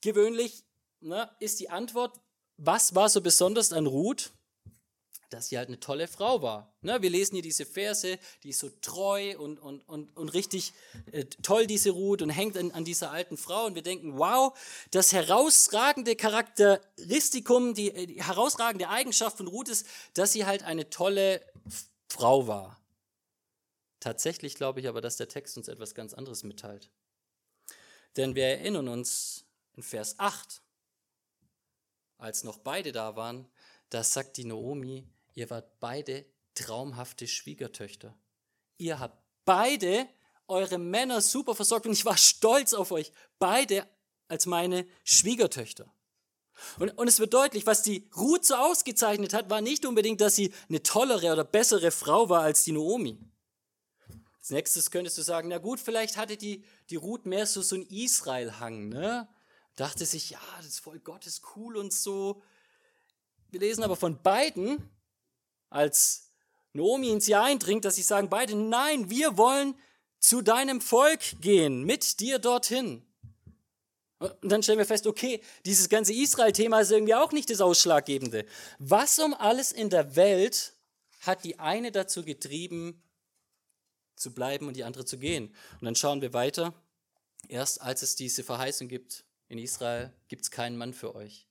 gewöhnlich 0.00 0.64
ne, 1.00 1.30
ist 1.40 1.60
die 1.60 1.70
Antwort, 1.70 2.20
was 2.56 2.94
war 2.94 3.08
so 3.08 3.20
besonders 3.20 3.72
an 3.72 3.86
Ruth? 3.86 4.32
dass 5.30 5.48
sie 5.48 5.58
halt 5.58 5.68
eine 5.68 5.80
tolle 5.80 6.08
Frau 6.08 6.42
war. 6.42 6.72
Ne, 6.82 7.02
wir 7.02 7.10
lesen 7.10 7.34
hier 7.34 7.42
diese 7.42 7.66
Verse, 7.66 8.18
die 8.42 8.50
ist 8.50 8.60
so 8.60 8.70
treu 8.80 9.36
und, 9.38 9.58
und, 9.58 9.86
und, 9.88 10.16
und 10.16 10.28
richtig 10.30 10.72
äh, 11.12 11.24
toll, 11.24 11.66
diese 11.66 11.90
Ruth, 11.90 12.22
und 12.22 12.30
hängt 12.30 12.56
an, 12.56 12.70
an 12.70 12.84
dieser 12.84 13.10
alten 13.10 13.36
Frau. 13.36 13.66
Und 13.66 13.74
wir 13.74 13.82
denken, 13.82 14.18
wow, 14.18 14.56
das 14.90 15.12
herausragende 15.12 16.16
Charakteristikum, 16.16 17.74
die, 17.74 17.90
äh, 17.90 18.06
die 18.06 18.22
herausragende 18.22 18.88
Eigenschaft 18.88 19.36
von 19.36 19.48
Ruth 19.48 19.68
ist, 19.68 19.86
dass 20.14 20.32
sie 20.32 20.46
halt 20.46 20.62
eine 20.62 20.90
tolle 20.90 21.42
Frau 22.08 22.46
war. 22.46 22.80
Tatsächlich 24.00 24.54
glaube 24.54 24.80
ich 24.80 24.88
aber, 24.88 25.00
dass 25.00 25.16
der 25.16 25.28
Text 25.28 25.56
uns 25.56 25.68
etwas 25.68 25.94
ganz 25.94 26.14
anderes 26.14 26.44
mitteilt. 26.44 26.90
Denn 28.16 28.34
wir 28.34 28.44
erinnern 28.44 28.88
uns 28.88 29.45
in 29.76 29.82
Vers 29.82 30.18
8, 30.18 30.62
als 32.18 32.44
noch 32.44 32.58
beide 32.58 32.92
da 32.92 33.14
waren, 33.14 33.48
da 33.90 34.02
sagt 34.02 34.36
die 34.36 34.44
Naomi, 34.44 35.06
Ihr 35.36 35.50
wart 35.50 35.80
beide 35.80 36.24
traumhafte 36.54 37.28
Schwiegertöchter. 37.28 38.14
Ihr 38.78 38.98
habt 38.98 39.22
beide 39.44 40.08
eure 40.48 40.78
Männer 40.78 41.20
super 41.20 41.54
versorgt 41.54 41.86
und 41.86 41.92
ich 41.92 42.06
war 42.06 42.16
stolz 42.16 42.72
auf 42.72 42.90
euch. 42.90 43.12
Beide 43.38 43.86
als 44.28 44.46
meine 44.46 44.86
Schwiegertöchter. 45.04 45.92
Und, 46.78 46.96
und 46.96 47.06
es 47.06 47.20
wird 47.20 47.34
deutlich, 47.34 47.66
was 47.66 47.82
die 47.82 48.08
Ruth 48.16 48.46
so 48.46 48.54
ausgezeichnet 48.54 49.34
hat, 49.34 49.50
war 49.50 49.60
nicht 49.60 49.84
unbedingt, 49.84 50.22
dass 50.22 50.36
sie 50.36 50.54
eine 50.70 50.82
tollere 50.82 51.32
oder 51.32 51.44
bessere 51.44 51.90
Frau 51.90 52.30
war 52.30 52.40
als 52.40 52.64
die 52.64 52.72
Naomi. 52.72 53.18
Als 54.38 54.50
nächstes 54.50 54.90
könntest 54.90 55.18
du 55.18 55.22
sagen, 55.22 55.48
na 55.48 55.58
gut, 55.58 55.80
vielleicht 55.80 56.16
hatte 56.16 56.38
die, 56.38 56.64
die 56.88 56.96
Ruth 56.96 57.26
mehr 57.26 57.46
so, 57.46 57.60
so 57.60 57.74
einen 57.74 57.86
Israel-Hang, 57.86 58.88
ne? 58.88 59.28
Dachte 59.76 60.06
sich, 60.06 60.30
ja, 60.30 60.40
das 60.62 60.78
Volk 60.78 61.04
Gottes 61.04 61.42
cool 61.54 61.76
und 61.76 61.92
so. 61.92 62.42
Wir 63.50 63.60
lesen 63.60 63.84
aber 63.84 63.94
von 63.94 64.22
beiden, 64.22 64.90
als 65.68 66.32
Naomi 66.72 67.10
ins 67.10 67.26
Jahr 67.26 67.44
eindringt, 67.44 67.84
dass 67.84 67.96
sie 67.96 68.02
sagen 68.02 68.30
beide, 68.30 68.56
nein, 68.56 69.10
wir 69.10 69.36
wollen 69.36 69.74
zu 70.18 70.40
deinem 70.40 70.80
Volk 70.80 71.20
gehen, 71.42 71.84
mit 71.84 72.20
dir 72.20 72.38
dorthin. 72.38 73.04
Und 74.18 74.50
dann 74.50 74.62
stellen 74.62 74.78
wir 74.78 74.86
fest, 74.86 75.06
okay, 75.06 75.42
dieses 75.66 75.90
ganze 75.90 76.14
Israel-Thema 76.14 76.80
ist 76.80 76.90
irgendwie 76.90 77.14
auch 77.14 77.32
nicht 77.32 77.50
das 77.50 77.60
Ausschlaggebende. 77.60 78.46
Was 78.78 79.18
um 79.18 79.34
alles 79.34 79.72
in 79.72 79.90
der 79.90 80.16
Welt 80.16 80.72
hat 81.20 81.44
die 81.44 81.58
eine 81.58 81.92
dazu 81.92 82.24
getrieben, 82.24 83.02
zu 84.14 84.32
bleiben 84.32 84.68
und 84.68 84.74
die 84.74 84.84
andere 84.84 85.04
zu 85.04 85.18
gehen? 85.18 85.54
Und 85.80 85.84
dann 85.84 85.96
schauen 85.96 86.22
wir 86.22 86.32
weiter. 86.32 86.72
Erst 87.48 87.82
als 87.82 88.00
es 88.00 88.16
diese 88.16 88.42
Verheißung 88.42 88.88
gibt 88.88 89.25
in 89.48 89.58
Israel, 89.58 90.12
gibt 90.28 90.42
es 90.42 90.50
keinen 90.50 90.76
Mann 90.76 90.92
für 90.92 91.14
euch. 91.14 91.46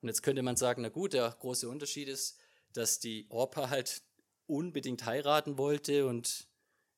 Und 0.00 0.08
jetzt 0.08 0.22
könnte 0.22 0.42
man 0.42 0.56
sagen, 0.56 0.82
na 0.82 0.90
gut, 0.90 1.14
der 1.14 1.30
große 1.30 1.68
Unterschied 1.68 2.08
ist, 2.08 2.38
dass 2.72 3.00
die 3.00 3.26
Orpa 3.30 3.70
halt 3.70 4.02
unbedingt 4.46 5.06
heiraten 5.06 5.56
wollte 5.56 6.06
und 6.06 6.48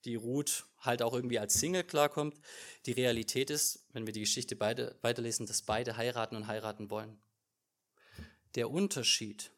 die 0.04 0.16
Ruth 0.16 0.66
halt 0.80 1.02
auch 1.02 1.14
irgendwie 1.14 1.38
als 1.38 1.54
Single 1.54 1.84
klarkommt. 1.84 2.38
Die 2.86 2.92
Realität 2.92 3.50
ist, 3.50 3.84
wenn 3.92 4.06
wir 4.06 4.12
die 4.12 4.20
Geschichte 4.20 4.56
beide, 4.56 4.96
weiterlesen, 5.02 5.46
dass 5.46 5.62
beide 5.62 5.96
heiraten 5.96 6.36
und 6.36 6.46
heiraten 6.46 6.90
wollen. 6.90 7.18
Der 8.54 8.70
Unterschied 8.70 9.52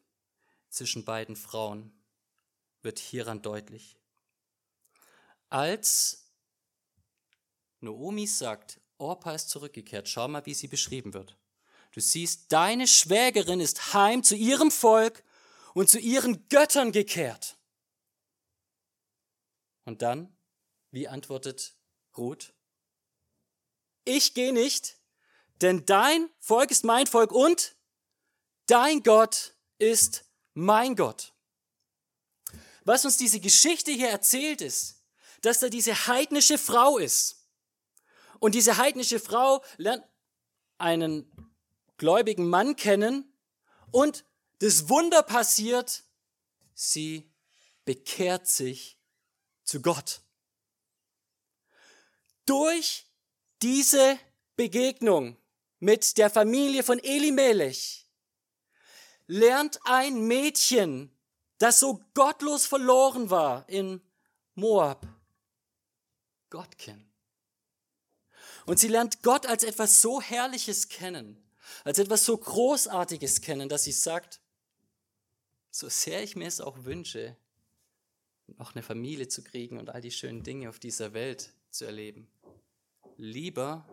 zwischen 0.69 1.05
beiden 1.05 1.37
Frauen 1.37 1.93
wird 2.83 2.99
hieran 2.99 3.43
deutlich. 3.43 3.97
Als 5.51 6.33
Naomi 7.81 8.27
sagt, 8.27 8.81
Orpa 8.99 9.33
ist 9.35 9.51
zurückgekehrt, 9.51 10.09
schau 10.09 10.29
mal, 10.29 10.45
wie 10.47 10.55
sie 10.55 10.69
beschrieben 10.69 11.15
wird. 11.15 11.37
Du 11.93 12.01
siehst, 12.01 12.53
deine 12.53 12.87
Schwägerin 12.87 13.61
ist 13.61 13.95
heim 13.95 14.23
zu 14.23 14.35
ihrem 14.37 14.71
Volk 14.71 15.25
und 15.75 15.89
zu 15.89 15.99
ihren 15.99 16.49
Göttern 16.49 16.93
gekehrt. 16.93 17.57
Und 19.85 20.03
dann, 20.03 20.37
wie 20.91 21.09
antwortet 21.09 21.77
Ruth? 22.17 22.53
Ich 24.05 24.35
gehe 24.35 24.53
nicht, 24.53 24.99
denn 25.61 25.87
dein 25.87 26.29
Volk 26.39 26.71
ist 26.71 26.85
mein 26.85 27.07
Volk 27.07 27.33
und 27.33 27.77
dein 28.67 29.03
Gott 29.03 29.55
ist 29.79 30.25
mein 30.55 30.97
Gott. 30.97 31.33
Was 32.85 33.05
uns 33.05 33.17
diese 33.17 33.41
Geschichte 33.41 33.91
hier 33.93 34.09
erzählt 34.09 34.61
ist, 34.61 35.03
dass 35.43 35.61
da 35.61 35.69
diese 35.69 36.07
heidnische 36.07 36.59
Frau 36.59 36.99
ist. 36.99 37.38
Und 38.41 38.55
diese 38.55 38.77
heidnische 38.77 39.21
Frau 39.21 39.63
lernt 39.77 40.05
einen 40.79 41.31
gläubigen 41.97 42.49
Mann 42.49 42.77
kennen 42.77 43.33
und 43.91 44.25
das 44.61 44.89
Wunder 44.89 45.23
passiert, 45.23 46.05
sie 46.75 47.31
bekehrt 47.85 48.47
sich 48.47 48.99
zu 49.65 49.83
Gott. 49.83 50.21
Durch 52.47 53.07
diese 53.63 54.19
Begegnung 54.57 55.37
mit 55.81 56.17
der 56.19 56.31
Familie 56.31 56.83
von 56.83 56.99
Elimelech 56.99 58.09
lernt 59.27 59.81
ein 59.85 60.27
Mädchen, 60.27 61.15
das 61.59 61.81
so 61.81 62.01
gottlos 62.15 62.67
verloren 62.67 63.31
war 63.31 63.69
in 63.69 64.01
Moab, 64.55 65.07
Gott 66.51 66.79
kennen. 66.79 67.08
Und 68.69 68.79
sie 68.79 68.89
lernt 68.89 69.23
Gott 69.23 69.47
als 69.47 69.65
etwas 69.65 70.03
so 70.03 70.21
Herrliches 70.21 70.91
kennen, 70.91 71.43
als 71.85 71.99
etwas 71.99 72.27
so 72.27 72.37
Großartiges 72.37 73.41
kennen, 73.41 73.71
dass 73.71 73.85
sie 73.85 73.93
sagt, 73.93 74.43
so 75.71 75.89
sehr 75.89 76.23
ich 76.23 76.37
mir 76.37 76.47
es 76.47 76.61
auch 76.61 76.85
wünsche, 76.85 77.35
noch 78.59 78.75
eine 78.75 78.83
Familie 78.83 79.27
zu 79.27 79.43
kriegen 79.43 79.79
und 79.79 79.89
all 79.89 80.03
die 80.03 80.11
schönen 80.11 80.43
Dinge 80.43 80.69
auf 80.69 80.79
dieser 80.79 81.15
Welt 81.15 81.55
zu 81.71 81.87
erleben, 81.87 82.31
lieber 83.17 83.89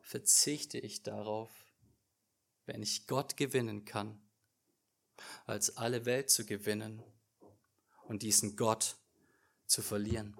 verzichte 0.00 0.78
ich 0.78 1.04
darauf, 1.04 1.50
wenn 2.64 2.82
ich 2.82 3.06
Gott 3.06 3.36
gewinnen 3.36 3.84
kann, 3.84 4.20
als 5.44 5.76
alle 5.76 6.06
Welt 6.06 6.28
zu 6.28 6.44
gewinnen 6.44 7.04
und 8.08 8.24
diesen 8.24 8.56
Gott 8.56 8.96
zu 9.68 9.80
verlieren. 9.80 10.36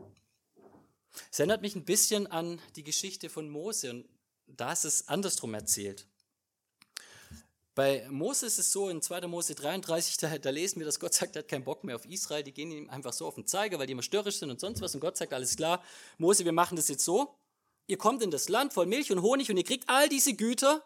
Es 1.30 1.38
erinnert 1.38 1.62
mich 1.62 1.74
ein 1.76 1.84
bisschen 1.84 2.26
an 2.26 2.60
die 2.76 2.84
Geschichte 2.84 3.28
von 3.28 3.48
Mose 3.48 3.90
und 3.90 4.08
da 4.46 4.72
ist 4.72 4.84
es 4.84 5.08
andersrum 5.08 5.54
erzählt. 5.54 6.06
Bei 7.74 8.06
Mose 8.08 8.46
ist 8.46 8.58
es 8.58 8.72
so, 8.72 8.88
in 8.88 9.02
2. 9.02 9.26
Mose 9.26 9.54
33, 9.54 10.16
da, 10.16 10.38
da, 10.38 10.48
lesen 10.48 10.78
wir, 10.78 10.86
dass 10.86 10.98
Gott 10.98 11.12
sagt, 11.12 11.36
er 11.36 11.40
hat 11.40 11.48
keinen 11.48 11.64
Bock 11.64 11.84
mehr 11.84 11.94
auf 11.94 12.06
Israel, 12.06 12.42
die 12.42 12.52
gehen 12.52 12.70
ihm 12.72 12.88
einfach 12.88 13.12
so 13.12 13.26
auf 13.26 13.34
den 13.34 13.46
Zeiger, 13.46 13.78
weil 13.78 13.86
die 13.86 13.92
immer 13.92 14.02
störrisch 14.02 14.38
sind 14.38 14.50
und 14.50 14.60
sonst 14.60 14.80
was. 14.80 14.94
Und 14.94 15.02
Gott 15.02 15.18
sagt, 15.18 15.34
alles 15.34 15.56
klar, 15.56 15.84
Mose, 16.16 16.46
wir 16.46 16.52
machen 16.52 16.76
das 16.76 16.88
jetzt 16.88 17.04
so. 17.04 17.36
Ihr 17.86 17.98
kommt 17.98 18.22
in 18.22 18.30
das 18.30 18.48
Land 18.48 18.72
voll 18.72 18.86
Milch 18.86 19.12
und 19.12 19.20
Honig 19.20 19.50
und 19.50 19.58
ihr 19.58 19.64
kriegt 19.64 19.90
all 19.90 20.08
diese 20.08 20.34
Güter, 20.34 20.84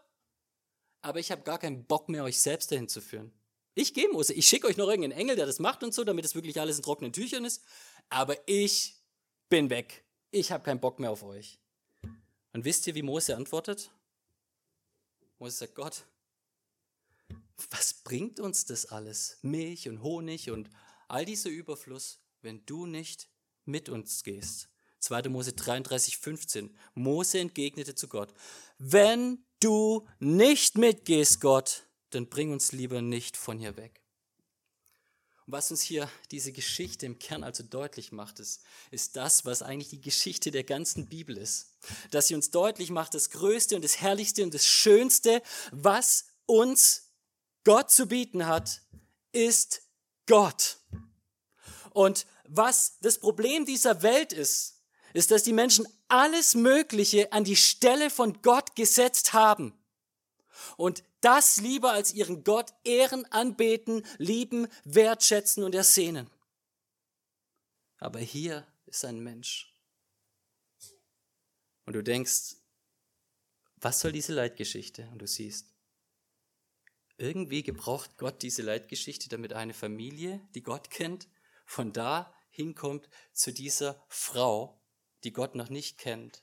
aber 1.00 1.20
ich 1.20 1.30
habe 1.30 1.42
gar 1.42 1.58
keinen 1.58 1.84
Bock 1.84 2.08
mehr, 2.08 2.24
euch 2.24 2.40
selbst 2.40 2.72
dahin 2.72 2.88
zu 2.88 3.00
führen. 3.00 3.32
Ich 3.76 3.94
gehe, 3.94 4.08
Mose, 4.08 4.34
ich 4.34 4.48
schicke 4.48 4.66
euch 4.66 4.76
noch 4.76 4.88
irgendeinen 4.88 5.18
Engel, 5.18 5.36
der 5.36 5.46
das 5.46 5.60
macht 5.60 5.84
und 5.84 5.94
so, 5.94 6.02
damit 6.02 6.24
es 6.24 6.34
wirklich 6.34 6.60
alles 6.60 6.76
in 6.76 6.82
trockenen 6.82 7.12
Tüchern 7.12 7.44
ist, 7.44 7.62
aber 8.08 8.36
ich 8.48 8.96
bin 9.48 9.70
weg. 9.70 10.04
Ich 10.32 10.52
habe 10.52 10.62
keinen 10.62 10.80
Bock 10.80 11.00
mehr 11.00 11.10
auf 11.10 11.24
euch. 11.24 11.58
Und 12.52 12.64
wisst 12.64 12.86
ihr, 12.86 12.94
wie 12.94 13.02
Mose 13.02 13.36
antwortet? 13.36 13.90
Mose 15.38 15.56
sagt, 15.56 15.74
Gott, 15.74 16.04
was 17.70 17.94
bringt 17.94 18.38
uns 18.38 18.64
das 18.64 18.86
alles? 18.86 19.38
Milch 19.42 19.88
und 19.88 20.02
Honig 20.02 20.50
und 20.50 20.70
all 21.08 21.24
dieser 21.24 21.50
Überfluss, 21.50 22.20
wenn 22.42 22.64
du 22.64 22.86
nicht 22.86 23.28
mit 23.64 23.88
uns 23.88 24.22
gehst. 24.22 24.68
2. 25.00 25.28
Mose 25.30 25.52
33, 25.52 26.18
15. 26.18 26.76
Mose 26.94 27.38
entgegnete 27.40 27.94
zu 27.94 28.06
Gott, 28.06 28.32
wenn 28.78 29.44
du 29.60 30.06
nicht 30.18 30.76
mitgehst, 30.78 31.40
Gott, 31.40 31.86
dann 32.10 32.28
bring 32.28 32.52
uns 32.52 32.72
lieber 32.72 33.02
nicht 33.02 33.36
von 33.36 33.58
hier 33.58 33.76
weg. 33.76 34.02
Und 35.50 35.56
was 35.56 35.72
uns 35.72 35.82
hier 35.82 36.08
diese 36.30 36.52
Geschichte 36.52 37.06
im 37.06 37.18
Kern 37.18 37.42
also 37.42 37.64
deutlich 37.64 38.12
macht, 38.12 38.38
ist, 38.38 38.62
ist 38.92 39.16
das, 39.16 39.44
was 39.44 39.62
eigentlich 39.62 39.88
die 39.88 40.00
Geschichte 40.00 40.52
der 40.52 40.62
ganzen 40.62 41.08
Bibel 41.08 41.36
ist. 41.36 41.72
Dass 42.12 42.28
sie 42.28 42.36
uns 42.36 42.52
deutlich 42.52 42.90
macht, 42.90 43.14
das 43.14 43.30
Größte 43.30 43.74
und 43.74 43.82
das 43.82 44.00
Herrlichste 44.00 44.44
und 44.44 44.54
das 44.54 44.64
Schönste, 44.64 45.42
was 45.72 46.26
uns 46.46 47.10
Gott 47.64 47.90
zu 47.90 48.06
bieten 48.06 48.46
hat, 48.46 48.82
ist 49.32 49.82
Gott. 50.28 50.78
Und 51.94 52.26
was 52.46 52.98
das 53.00 53.18
Problem 53.18 53.66
dieser 53.66 54.02
Welt 54.02 54.32
ist, 54.32 54.84
ist, 55.14 55.32
dass 55.32 55.42
die 55.42 55.52
Menschen 55.52 55.84
alles 56.06 56.54
Mögliche 56.54 57.32
an 57.32 57.42
die 57.42 57.56
Stelle 57.56 58.10
von 58.10 58.40
Gott 58.42 58.76
gesetzt 58.76 59.32
haben. 59.32 59.79
Und 60.76 61.02
das 61.20 61.58
lieber 61.58 61.92
als 61.92 62.12
ihren 62.12 62.44
Gott 62.44 62.72
ehren, 62.84 63.24
anbeten, 63.32 64.04
lieben, 64.18 64.68
wertschätzen 64.84 65.64
und 65.64 65.74
ersehnen. 65.74 66.30
Aber 67.98 68.18
hier 68.18 68.66
ist 68.86 69.04
ein 69.04 69.20
Mensch. 69.20 69.74
Und 71.86 71.94
du 71.94 72.02
denkst, 72.02 72.56
was 73.76 74.00
soll 74.00 74.12
diese 74.12 74.34
Leitgeschichte? 74.34 75.08
Und 75.12 75.20
du 75.20 75.26
siehst, 75.26 75.66
irgendwie 77.16 77.62
gebraucht 77.62 78.16
Gott 78.16 78.42
diese 78.42 78.62
Leitgeschichte, 78.62 79.28
damit 79.28 79.52
eine 79.52 79.74
Familie, 79.74 80.40
die 80.54 80.62
Gott 80.62 80.90
kennt, 80.90 81.28
von 81.66 81.92
da 81.92 82.34
hinkommt 82.50 83.08
zu 83.32 83.52
dieser 83.52 84.02
Frau, 84.08 84.80
die 85.24 85.32
Gott 85.32 85.54
noch 85.54 85.68
nicht 85.68 85.98
kennt, 85.98 86.42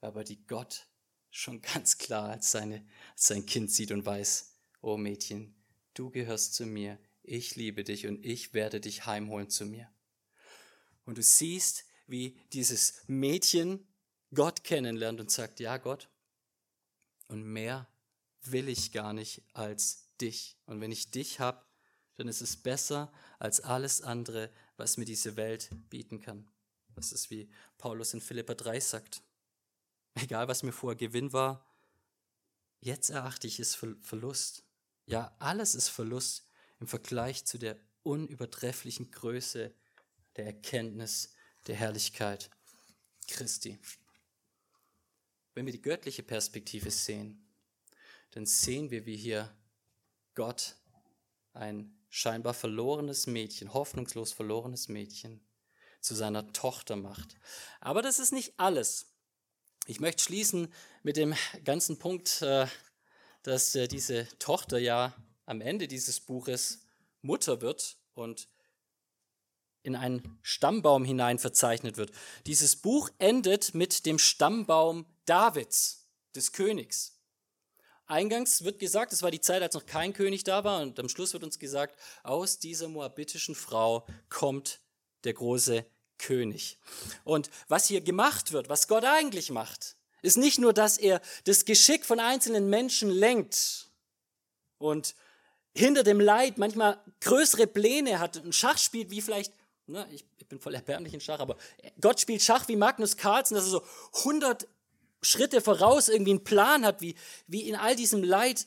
aber 0.00 0.22
die 0.22 0.44
Gott 0.46 0.89
schon 1.30 1.62
ganz 1.74 1.98
klar 1.98 2.30
als, 2.30 2.50
seine, 2.50 2.86
als 3.12 3.26
sein 3.26 3.46
Kind 3.46 3.70
sieht 3.70 3.92
und 3.92 4.04
weiß, 4.04 4.54
oh 4.80 4.96
Mädchen, 4.96 5.54
du 5.94 6.10
gehörst 6.10 6.54
zu 6.54 6.66
mir, 6.66 6.98
ich 7.22 7.56
liebe 7.56 7.84
dich 7.84 8.06
und 8.06 8.24
ich 8.24 8.54
werde 8.54 8.80
dich 8.80 9.06
heimholen 9.06 9.50
zu 9.50 9.66
mir. 9.66 9.90
Und 11.04 11.18
du 11.18 11.22
siehst, 11.22 11.84
wie 12.06 12.38
dieses 12.52 13.02
Mädchen 13.06 13.86
Gott 14.34 14.64
kennenlernt 14.64 15.20
und 15.20 15.30
sagt, 15.30 15.60
ja 15.60 15.76
Gott, 15.76 16.08
und 17.28 17.44
mehr 17.44 17.88
will 18.42 18.68
ich 18.68 18.92
gar 18.92 19.12
nicht 19.12 19.42
als 19.52 20.08
dich. 20.20 20.56
Und 20.66 20.80
wenn 20.80 20.92
ich 20.92 21.10
dich 21.10 21.40
habe, 21.40 21.64
dann 22.16 22.28
ist 22.28 22.40
es 22.40 22.56
besser 22.56 23.12
als 23.38 23.60
alles 23.60 24.02
andere, 24.02 24.50
was 24.76 24.96
mir 24.96 25.04
diese 25.04 25.36
Welt 25.36 25.70
bieten 25.88 26.20
kann. 26.20 26.48
Das 26.94 27.12
ist 27.12 27.30
wie 27.30 27.48
Paulus 27.78 28.12
in 28.14 28.20
Philippa 28.20 28.54
3 28.54 28.80
sagt. 28.80 29.22
Egal, 30.14 30.48
was 30.48 30.62
mir 30.62 30.72
vorher 30.72 30.96
Gewinn 30.96 31.32
war, 31.32 31.64
jetzt 32.80 33.10
erachte 33.10 33.46
ich 33.46 33.60
es 33.60 33.74
für 33.74 33.96
Verlust. 34.02 34.64
Ja, 35.06 35.34
alles 35.38 35.74
ist 35.74 35.88
Verlust 35.88 36.46
im 36.78 36.86
Vergleich 36.86 37.44
zu 37.44 37.58
der 37.58 37.76
unübertrefflichen 38.02 39.10
Größe 39.10 39.74
der 40.36 40.46
Erkenntnis 40.46 41.34
der 41.66 41.76
Herrlichkeit 41.76 42.50
Christi. 43.28 43.78
Wenn 45.54 45.66
wir 45.66 45.72
die 45.72 45.82
göttliche 45.82 46.22
Perspektive 46.22 46.90
sehen, 46.90 47.46
dann 48.30 48.46
sehen 48.46 48.90
wir, 48.90 49.06
wie 49.06 49.16
hier 49.16 49.52
Gott 50.34 50.76
ein 51.52 51.98
scheinbar 52.08 52.54
verlorenes 52.54 53.26
Mädchen, 53.26 53.74
hoffnungslos 53.74 54.32
verlorenes 54.32 54.88
Mädchen, 54.88 55.40
zu 56.00 56.14
seiner 56.14 56.52
Tochter 56.52 56.96
macht. 56.96 57.36
Aber 57.80 58.00
das 58.00 58.18
ist 58.18 58.32
nicht 58.32 58.54
alles. 58.58 59.09
Ich 59.86 60.00
möchte 60.00 60.22
schließen 60.22 60.72
mit 61.02 61.16
dem 61.16 61.34
ganzen 61.64 61.98
Punkt, 61.98 62.42
äh, 62.42 62.66
dass 63.42 63.74
äh, 63.74 63.88
diese 63.88 64.28
Tochter 64.38 64.78
ja 64.78 65.14
am 65.46 65.60
Ende 65.60 65.88
dieses 65.88 66.20
Buches 66.20 66.86
Mutter 67.22 67.60
wird 67.60 67.96
und 68.14 68.48
in 69.82 69.96
einen 69.96 70.38
Stammbaum 70.42 71.04
hinein 71.04 71.38
verzeichnet 71.38 71.96
wird. 71.96 72.12
Dieses 72.46 72.76
Buch 72.76 73.10
endet 73.18 73.74
mit 73.74 74.04
dem 74.06 74.18
Stammbaum 74.18 75.06
Davids, 75.24 76.00
des 76.34 76.52
Königs. 76.52 77.18
Eingangs 78.06 78.64
wird 78.64 78.78
gesagt, 78.78 79.12
es 79.12 79.22
war 79.22 79.30
die 79.30 79.40
Zeit, 79.40 79.62
als 79.62 79.74
noch 79.74 79.86
kein 79.86 80.12
König 80.12 80.44
da 80.44 80.64
war, 80.64 80.82
und 80.82 80.98
am 80.98 81.08
Schluss 81.08 81.32
wird 81.32 81.44
uns 81.44 81.58
gesagt, 81.58 81.98
aus 82.22 82.58
dieser 82.58 82.88
moabitischen 82.88 83.54
Frau 83.54 84.06
kommt 84.28 84.80
der 85.24 85.34
große 85.34 85.86
König. 86.20 86.78
Und 87.24 87.50
was 87.68 87.86
hier 87.86 88.00
gemacht 88.00 88.52
wird, 88.52 88.68
was 88.68 88.88
Gott 88.88 89.04
eigentlich 89.04 89.50
macht, 89.50 89.96
ist 90.22 90.36
nicht 90.36 90.58
nur, 90.58 90.72
dass 90.72 90.98
er 90.98 91.20
das 91.44 91.64
Geschick 91.64 92.04
von 92.04 92.20
einzelnen 92.20 92.68
Menschen 92.68 93.10
lenkt 93.10 93.90
und 94.78 95.14
hinter 95.74 96.02
dem 96.02 96.20
Leid 96.20 96.58
manchmal 96.58 97.02
größere 97.20 97.66
Pläne 97.66 98.18
hat 98.18 98.36
und 98.38 98.54
Schach 98.54 98.78
spielt, 98.78 99.10
wie 99.10 99.22
vielleicht, 99.22 99.52
na, 99.86 100.06
ich, 100.10 100.24
ich 100.38 100.46
bin 100.46 100.60
voll 100.60 100.74
erbärmlich 100.74 101.14
in 101.14 101.20
Schach, 101.20 101.40
aber 101.40 101.56
Gott 102.00 102.20
spielt 102.20 102.42
Schach 102.42 102.68
wie 102.68 102.76
Magnus 102.76 103.16
Carlsen, 103.16 103.54
dass 103.54 103.64
er 103.64 103.70
so 103.70 103.82
100 104.18 104.68
Schritte 105.22 105.60
voraus 105.60 106.08
irgendwie 106.08 106.32
einen 106.32 106.44
Plan 106.44 106.84
hat, 106.84 107.00
wie, 107.00 107.14
wie 107.46 107.68
in 107.68 107.76
all 107.76 107.94
diesem 107.96 108.22
Leid 108.22 108.66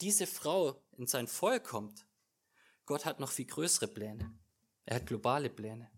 diese 0.00 0.26
Frau 0.26 0.80
in 0.96 1.06
sein 1.06 1.26
Volk 1.26 1.64
kommt. 1.64 2.06
Gott 2.86 3.04
hat 3.04 3.20
noch 3.20 3.30
viel 3.30 3.46
größere 3.46 3.86
Pläne. 3.86 4.32
Er 4.86 4.96
hat 4.96 5.06
globale 5.06 5.50
Pläne. 5.50 5.90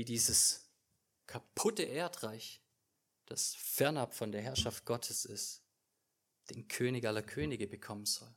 Wie 0.00 0.04
dieses 0.06 0.70
kaputte 1.26 1.82
Erdreich, 1.82 2.62
das 3.26 3.54
fernab 3.54 4.14
von 4.14 4.32
der 4.32 4.40
Herrschaft 4.40 4.86
Gottes 4.86 5.26
ist, 5.26 5.62
den 6.48 6.68
König 6.68 7.06
aller 7.06 7.22
Könige 7.22 7.66
bekommen 7.66 8.06
soll, 8.06 8.34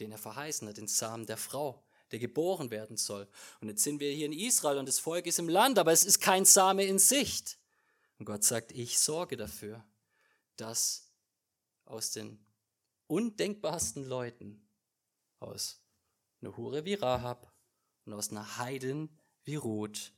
den 0.00 0.12
er 0.12 0.18
verheißen 0.18 0.68
hat, 0.68 0.76
den 0.76 0.88
Samen 0.88 1.24
der 1.24 1.38
Frau, 1.38 1.82
der 2.10 2.18
geboren 2.18 2.70
werden 2.70 2.98
soll. 2.98 3.26
Und 3.62 3.68
jetzt 3.68 3.82
sind 3.82 4.00
wir 4.00 4.12
hier 4.12 4.26
in 4.26 4.34
Israel 4.34 4.76
und 4.76 4.84
das 4.84 4.98
Volk 4.98 5.24
ist 5.24 5.38
im 5.38 5.48
Land, 5.48 5.78
aber 5.78 5.92
es 5.92 6.04
ist 6.04 6.20
kein 6.20 6.44
Same 6.44 6.84
in 6.84 6.98
Sicht. 6.98 7.58
Und 8.18 8.26
Gott 8.26 8.44
sagt, 8.44 8.70
ich 8.72 8.98
sorge 8.98 9.38
dafür, 9.38 9.82
dass 10.56 11.10
aus 11.86 12.10
den 12.10 12.38
undenkbarsten 13.06 14.04
Leuten, 14.04 14.68
aus 15.38 15.80
einer 16.42 16.54
Hure 16.58 16.84
wie 16.84 16.92
Rahab 16.92 17.50
und 18.04 18.12
aus 18.12 18.30
einer 18.30 18.58
Heiden 18.58 19.08
wie 19.44 19.56
Ruth, 19.56 20.12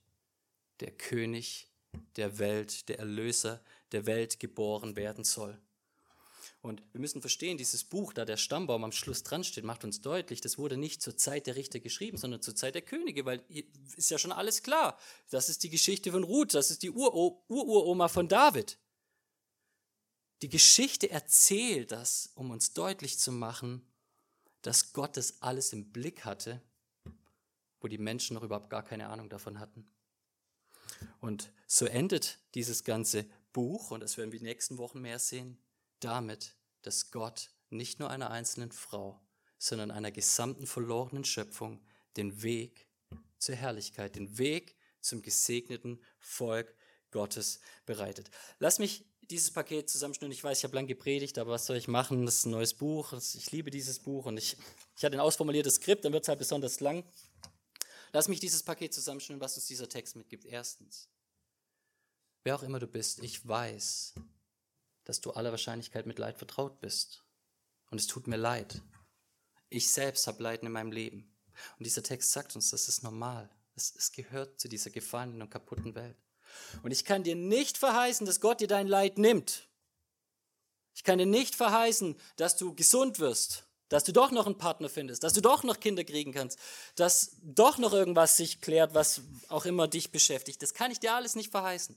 der 0.80 0.90
König 0.92 1.68
der 2.16 2.38
Welt, 2.38 2.88
der 2.88 2.98
Erlöser 2.98 3.62
der 3.92 4.06
Welt 4.06 4.40
geboren 4.40 4.96
werden 4.96 5.24
soll. 5.24 5.60
Und 6.60 6.82
wir 6.92 7.00
müssen 7.00 7.20
verstehen, 7.20 7.58
dieses 7.58 7.84
Buch, 7.84 8.14
da 8.14 8.24
der 8.24 8.38
Stammbaum 8.38 8.84
am 8.84 8.92
Schluss 8.92 9.22
dran 9.22 9.44
steht, 9.44 9.64
macht 9.64 9.84
uns 9.84 10.00
deutlich, 10.00 10.40
das 10.40 10.56
wurde 10.56 10.78
nicht 10.78 11.02
zur 11.02 11.14
Zeit 11.16 11.46
der 11.46 11.56
Richter 11.56 11.78
geschrieben, 11.78 12.16
sondern 12.16 12.40
zur 12.40 12.56
Zeit 12.56 12.74
der 12.74 12.82
Könige, 12.82 13.26
weil 13.26 13.44
ist 13.96 14.10
ja 14.10 14.18
schon 14.18 14.32
alles 14.32 14.62
klar. 14.62 14.98
Das 15.30 15.50
ist 15.50 15.62
die 15.62 15.68
Geschichte 15.68 16.10
von 16.10 16.24
Ruth, 16.24 16.54
das 16.54 16.70
ist 16.70 16.82
die 16.82 16.90
Ururoma 16.90 18.08
von 18.08 18.28
David. 18.28 18.78
die 20.42 20.48
Geschichte 20.48 21.10
erzählt 21.10 21.92
das, 21.92 22.30
um 22.34 22.50
uns 22.50 22.72
deutlich 22.72 23.18
zu 23.18 23.30
machen, 23.30 23.86
dass 24.62 24.92
Gott 24.92 25.16
das 25.16 25.42
alles 25.42 25.72
im 25.72 25.92
Blick 25.92 26.24
hatte, 26.24 26.62
wo 27.80 27.88
die 27.88 27.98
Menschen 27.98 28.34
noch 28.34 28.42
überhaupt 28.42 28.70
gar 28.70 28.82
keine 28.82 29.08
Ahnung 29.08 29.28
davon 29.28 29.58
hatten. 29.58 29.86
Und 31.20 31.52
so 31.66 31.86
endet 31.86 32.38
dieses 32.54 32.84
ganze 32.84 33.26
Buch, 33.52 33.90
und 33.90 34.00
das 34.00 34.16
werden 34.16 34.32
wir 34.32 34.38
die 34.38 34.44
nächsten 34.44 34.78
Wochen 34.78 35.00
mehr 35.00 35.18
sehen, 35.18 35.58
damit, 36.00 36.56
dass 36.82 37.10
Gott 37.10 37.50
nicht 37.70 37.98
nur 38.00 38.10
einer 38.10 38.30
einzelnen 38.30 38.72
Frau, 38.72 39.20
sondern 39.58 39.90
einer 39.90 40.10
gesamten 40.10 40.66
verlorenen 40.66 41.24
Schöpfung 41.24 41.80
den 42.16 42.42
Weg 42.42 42.88
zur 43.38 43.54
Herrlichkeit, 43.54 44.16
den 44.16 44.38
Weg 44.38 44.76
zum 45.00 45.22
gesegneten 45.22 46.02
Volk 46.18 46.74
Gottes 47.10 47.60
bereitet. 47.86 48.30
Lass 48.58 48.78
mich 48.78 49.04
dieses 49.30 49.50
Paket 49.50 49.88
zusammenschnüren. 49.88 50.32
Ich 50.32 50.44
weiß, 50.44 50.58
ich 50.58 50.64
habe 50.64 50.74
lange 50.74 50.88
gepredigt, 50.88 51.38
aber 51.38 51.52
was 51.52 51.66
soll 51.66 51.76
ich 51.76 51.88
machen? 51.88 52.26
Das 52.26 52.38
ist 52.38 52.46
ein 52.46 52.50
neues 52.50 52.74
Buch. 52.74 53.12
Ich 53.12 53.50
liebe 53.52 53.70
dieses 53.70 53.98
Buch 53.98 54.26
und 54.26 54.36
ich, 54.36 54.56
ich 54.96 55.04
hatte 55.04 55.16
ein 55.16 55.20
ausformuliertes 55.20 55.76
Skript, 55.76 56.04
dann 56.04 56.12
wird 56.12 56.24
es 56.24 56.28
halt 56.28 56.38
besonders 56.38 56.80
lang. 56.80 57.04
Lass 58.14 58.28
mich 58.28 58.38
dieses 58.38 58.62
Paket 58.62 58.94
zusammenschnüren, 58.94 59.40
was 59.40 59.56
uns 59.56 59.66
dieser 59.66 59.88
Text 59.88 60.14
mitgibt. 60.14 60.44
Erstens, 60.44 61.08
wer 62.44 62.54
auch 62.54 62.62
immer 62.62 62.78
du 62.78 62.86
bist, 62.86 63.18
ich 63.24 63.46
weiß, 63.46 64.14
dass 65.02 65.20
du 65.20 65.32
aller 65.32 65.50
Wahrscheinlichkeit 65.50 66.06
mit 66.06 66.20
Leid 66.20 66.38
vertraut 66.38 66.78
bist. 66.78 67.24
Und 67.90 68.00
es 68.00 68.06
tut 68.06 68.28
mir 68.28 68.36
leid. 68.36 68.80
Ich 69.68 69.90
selbst 69.90 70.28
habe 70.28 70.44
Leiden 70.44 70.66
in 70.66 70.72
meinem 70.72 70.92
Leben. 70.92 71.36
Und 71.76 71.86
dieser 71.86 72.04
Text 72.04 72.30
sagt 72.30 72.54
uns, 72.54 72.70
das 72.70 72.88
ist 72.88 73.02
normal. 73.02 73.50
Es, 73.74 73.92
es 73.96 74.12
gehört 74.12 74.60
zu 74.60 74.68
dieser 74.68 74.90
gefallenen 74.90 75.42
und 75.42 75.50
kaputten 75.50 75.96
Welt. 75.96 76.16
Und 76.84 76.92
ich 76.92 77.04
kann 77.04 77.24
dir 77.24 77.34
nicht 77.34 77.78
verheißen, 77.78 78.26
dass 78.26 78.40
Gott 78.40 78.60
dir 78.60 78.68
dein 78.68 78.86
Leid 78.86 79.18
nimmt. 79.18 79.68
Ich 80.94 81.02
kann 81.02 81.18
dir 81.18 81.26
nicht 81.26 81.56
verheißen, 81.56 82.16
dass 82.36 82.56
du 82.56 82.76
gesund 82.76 83.18
wirst, 83.18 83.63
dass 83.88 84.04
du 84.04 84.12
doch 84.12 84.30
noch 84.30 84.46
einen 84.46 84.58
Partner 84.58 84.88
findest, 84.88 85.22
dass 85.22 85.34
du 85.34 85.40
doch 85.40 85.62
noch 85.62 85.80
Kinder 85.80 86.04
kriegen 86.04 86.32
kannst, 86.32 86.58
dass 86.96 87.36
doch 87.42 87.78
noch 87.78 87.92
irgendwas 87.92 88.36
sich 88.36 88.60
klärt, 88.60 88.94
was 88.94 89.22
auch 89.48 89.66
immer 89.66 89.88
dich 89.88 90.10
beschäftigt. 90.10 90.62
Das 90.62 90.74
kann 90.74 90.90
ich 90.90 91.00
dir 91.00 91.14
alles 91.14 91.36
nicht 91.36 91.50
verheißen. 91.50 91.96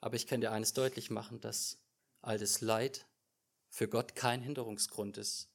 Aber 0.00 0.16
ich 0.16 0.26
kann 0.26 0.40
dir 0.40 0.52
eines 0.52 0.72
deutlich 0.72 1.10
machen, 1.10 1.40
dass 1.40 1.78
all 2.20 2.38
das 2.38 2.60
Leid 2.60 3.06
für 3.68 3.88
Gott 3.88 4.14
kein 4.14 4.42
Hinderungsgrund 4.42 5.16
ist, 5.16 5.48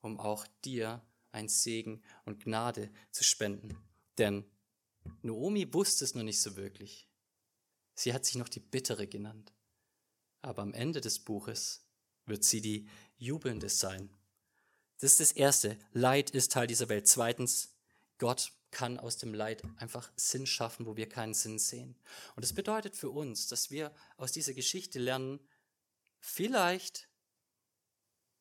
um 0.00 0.20
auch 0.20 0.46
dir 0.64 1.02
ein 1.32 1.48
Segen 1.48 2.02
und 2.24 2.44
Gnade 2.44 2.90
zu 3.10 3.24
spenden. 3.24 3.76
Denn 4.18 4.44
Naomi 5.22 5.72
wusste 5.72 6.04
es 6.04 6.14
noch 6.14 6.22
nicht 6.22 6.40
so 6.40 6.56
wirklich. 6.56 7.08
Sie 7.94 8.12
hat 8.12 8.24
sich 8.24 8.36
noch 8.36 8.48
die 8.48 8.60
Bittere 8.60 9.06
genannt. 9.06 9.52
Aber 10.42 10.62
am 10.62 10.74
Ende 10.74 11.00
des 11.00 11.18
Buches 11.18 11.84
wird 12.26 12.44
sie 12.44 12.60
die 12.60 12.88
Jubelnde 13.16 13.68
sein. 13.68 14.15
Das 14.98 15.12
ist 15.12 15.20
das 15.20 15.32
Erste. 15.32 15.78
Leid 15.92 16.30
ist 16.30 16.52
Teil 16.52 16.66
dieser 16.66 16.88
Welt. 16.88 17.06
Zweitens, 17.06 17.74
Gott 18.18 18.52
kann 18.70 18.98
aus 18.98 19.16
dem 19.16 19.34
Leid 19.34 19.62
einfach 19.76 20.10
Sinn 20.16 20.46
schaffen, 20.46 20.86
wo 20.86 20.96
wir 20.96 21.08
keinen 21.08 21.34
Sinn 21.34 21.58
sehen. 21.58 21.96
Und 22.34 22.44
das 22.44 22.52
bedeutet 22.52 22.96
für 22.96 23.10
uns, 23.10 23.46
dass 23.46 23.70
wir 23.70 23.94
aus 24.16 24.32
dieser 24.32 24.54
Geschichte 24.54 24.98
lernen, 24.98 25.40
vielleicht 26.20 27.08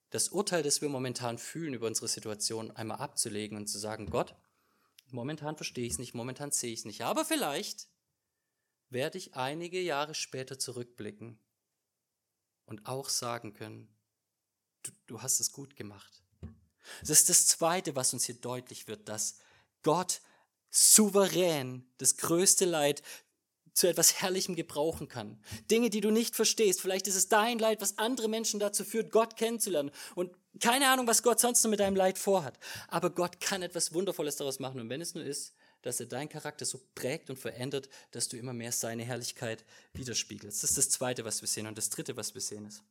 das 0.10 0.30
Urteil, 0.30 0.64
das 0.64 0.82
wir 0.82 0.90
momentan 0.90 1.38
fühlen 1.38 1.74
über 1.74 1.88
unsere 1.88 2.08
Situation, 2.08 2.72
einmal 2.72 3.00
abzulegen 3.00 3.58
und 3.58 3.68
zu 3.68 3.78
sagen, 3.78 4.10
Gott, 4.10 4.36
momentan 5.08 5.56
verstehe 5.56 5.86
ich 5.86 5.94
es 5.94 6.00
nicht, 6.00 6.14
momentan 6.14 6.52
sehe 6.52 6.72
ich 6.72 6.80
es 6.80 6.86
nicht, 6.86 7.02
aber 7.02 7.26
vielleicht 7.26 7.88
werde 8.90 9.18
ich 9.18 9.36
einige 9.36 9.82
Jahre 9.82 10.16
später 10.16 10.58
zurückblicken 10.58 11.40
und 12.66 12.86
auch 12.88 13.10
sagen 13.10 13.54
können, 13.54 13.94
du, 14.84 14.92
du 15.06 15.22
hast 15.22 15.40
es 15.40 15.52
gut 15.52 15.76
gemacht. 15.76 16.25
Das 17.02 17.12
ist 17.12 17.30
das 17.30 17.48
Zweite, 17.48 17.96
was 17.96 18.14
uns 18.14 18.26
hier 18.26 18.36
deutlich 18.36 18.88
wird, 18.88 19.08
dass 19.10 19.36
Gott 19.84 20.22
souverän 20.70 21.86
das 21.98 22.18
größte 22.18 22.66
Leid 22.66 23.02
zu 23.74 23.88
etwas 23.88 24.22
Herrlichem 24.22 24.56
gebrauchen 24.56 25.10
kann. 25.10 25.38
Dinge, 25.70 25.90
die 25.90 26.00
du 26.02 26.10
nicht 26.10 26.36
verstehst. 26.36 26.82
Vielleicht 26.82 27.08
ist 27.08 27.16
es 27.16 27.28
dein 27.28 27.60
Leid, 27.60 27.82
was 27.82 27.98
andere 27.98 28.30
Menschen 28.30 28.60
dazu 28.60 28.86
führt, 28.86 29.12
Gott 29.12 29.36
kennenzulernen. 29.36 29.92
Und 30.16 30.32
keine 30.62 30.90
Ahnung, 30.90 31.08
was 31.08 31.24
Gott 31.24 31.42
sonst 31.42 31.62
noch 31.64 31.70
mit 31.70 31.82
deinem 31.82 31.98
Leid 31.98 32.18
vorhat. 32.18 32.58
Aber 32.88 33.10
Gott 33.10 33.42
kann 33.42 33.62
etwas 33.62 33.94
Wundervolles 33.94 34.38
daraus 34.38 34.60
machen. 34.60 34.80
Und 34.80 34.90
wenn 34.90 35.02
es 35.02 35.14
nur 35.14 35.26
ist, 35.26 35.54
dass 35.82 36.00
er 36.00 36.06
deinen 36.08 36.30
Charakter 36.30 36.66
so 36.66 36.82
prägt 36.96 37.30
und 37.30 37.38
verändert, 37.38 37.90
dass 38.12 38.30
du 38.30 38.38
immer 38.38 38.54
mehr 38.54 38.72
seine 38.72 39.04
Herrlichkeit 39.04 39.66
widerspiegelst. 39.94 40.64
Das 40.64 40.72
ist 40.72 40.78
das 40.78 40.90
Zweite, 40.90 41.26
was 41.26 41.42
wir 41.42 41.48
sehen. 41.48 41.68
Und 41.68 41.78
das 41.78 41.90
Dritte, 41.90 42.16
was 42.18 42.34
wir 42.34 42.42
sehen, 42.42 42.66
ist, 42.66 42.82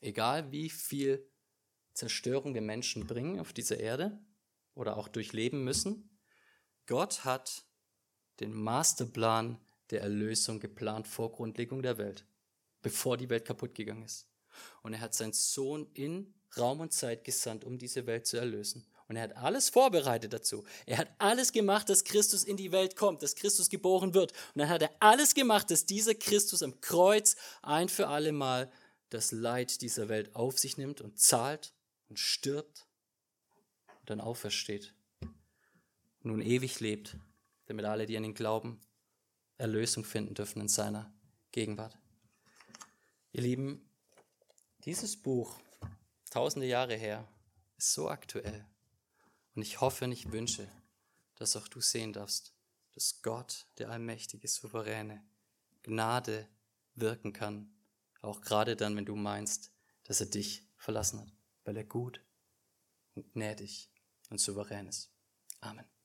egal 0.00 0.52
wie 0.52 0.68
viel 0.68 1.26
Zerstörung 1.96 2.52
wir 2.54 2.60
Menschen 2.60 3.06
bringen 3.06 3.40
auf 3.40 3.54
dieser 3.54 3.80
Erde 3.80 4.18
oder 4.74 4.98
auch 4.98 5.08
durchleben 5.08 5.64
müssen, 5.64 6.10
Gott 6.86 7.24
hat 7.24 7.64
den 8.40 8.52
Masterplan 8.52 9.58
der 9.90 10.02
Erlösung 10.02 10.60
geplant 10.60 11.08
vor 11.08 11.32
Grundlegung 11.32 11.82
der 11.82 11.96
Welt, 11.96 12.26
bevor 12.82 13.16
die 13.16 13.30
Welt 13.30 13.46
kaputt 13.46 13.74
gegangen 13.74 14.02
ist. 14.02 14.28
Und 14.82 14.92
er 14.92 15.00
hat 15.00 15.14
seinen 15.14 15.32
Sohn 15.32 15.88
in 15.94 16.34
Raum 16.58 16.80
und 16.80 16.92
Zeit 16.92 17.24
gesandt, 17.24 17.64
um 17.64 17.78
diese 17.78 18.06
Welt 18.06 18.26
zu 18.26 18.36
erlösen. 18.36 18.86
Und 19.08 19.16
er 19.16 19.22
hat 19.22 19.36
alles 19.36 19.70
vorbereitet 19.70 20.32
dazu. 20.32 20.64
Er 20.84 20.98
hat 20.98 21.08
alles 21.18 21.52
gemacht, 21.52 21.88
dass 21.88 22.04
Christus 22.04 22.44
in 22.44 22.58
die 22.58 22.72
Welt 22.72 22.96
kommt, 22.96 23.22
dass 23.22 23.36
Christus 23.36 23.70
geboren 23.70 24.12
wird. 24.12 24.32
Und 24.32 24.60
dann 24.60 24.68
hat 24.68 24.82
er 24.82 24.90
alles 25.00 25.34
gemacht, 25.34 25.70
dass 25.70 25.86
dieser 25.86 26.14
Christus 26.14 26.62
am 26.62 26.80
Kreuz 26.80 27.36
ein 27.62 27.88
für 27.88 28.08
alle 28.08 28.32
Mal 28.32 28.70
das 29.08 29.32
Leid 29.32 29.80
dieser 29.80 30.08
Welt 30.08 30.34
auf 30.34 30.58
sich 30.58 30.76
nimmt 30.76 31.00
und 31.00 31.18
zahlt 31.18 31.72
und 32.08 32.18
stirbt 32.18 32.86
und 34.00 34.10
dann 34.10 34.20
aufersteht. 34.20 34.94
Und 35.20 36.32
nun 36.32 36.40
ewig 36.40 36.80
lebt 36.80 37.16
damit 37.66 37.84
alle, 37.84 38.06
die 38.06 38.16
an 38.16 38.24
ihn 38.24 38.34
glauben, 38.34 38.80
Erlösung 39.58 40.04
finden 40.04 40.34
dürfen 40.34 40.60
in 40.60 40.68
seiner 40.68 41.12
Gegenwart. 41.52 41.98
Ihr 43.32 43.42
Lieben, 43.42 43.88
dieses 44.84 45.20
Buch, 45.20 45.58
tausende 46.30 46.66
Jahre 46.66 46.96
her, 46.96 47.26
ist 47.76 47.92
so 47.92 48.08
aktuell. 48.08 48.66
Und 49.54 49.62
ich 49.62 49.80
hoffe 49.80 50.04
und 50.04 50.12
ich 50.12 50.32
wünsche, 50.32 50.70
dass 51.34 51.56
auch 51.56 51.68
du 51.68 51.80
sehen 51.80 52.12
darfst, 52.12 52.54
dass 52.92 53.20
Gott, 53.22 53.66
der 53.78 53.90
allmächtige 53.90 54.48
Souveräne, 54.48 55.22
Gnade 55.82 56.48
wirken 56.94 57.32
kann, 57.32 57.74
auch 58.22 58.40
gerade 58.40 58.76
dann, 58.76 58.96
wenn 58.96 59.04
du 59.04 59.16
meinst, 59.16 59.70
dass 60.04 60.20
er 60.20 60.26
dich 60.26 60.66
verlassen 60.76 61.20
hat, 61.20 61.32
weil 61.66 61.76
er 61.76 61.84
gut 61.84 62.24
und 63.14 63.32
gnädig 63.32 63.90
und 64.30 64.40
souverän 64.40 64.86
ist. 64.86 65.12
Amen. 65.60 65.95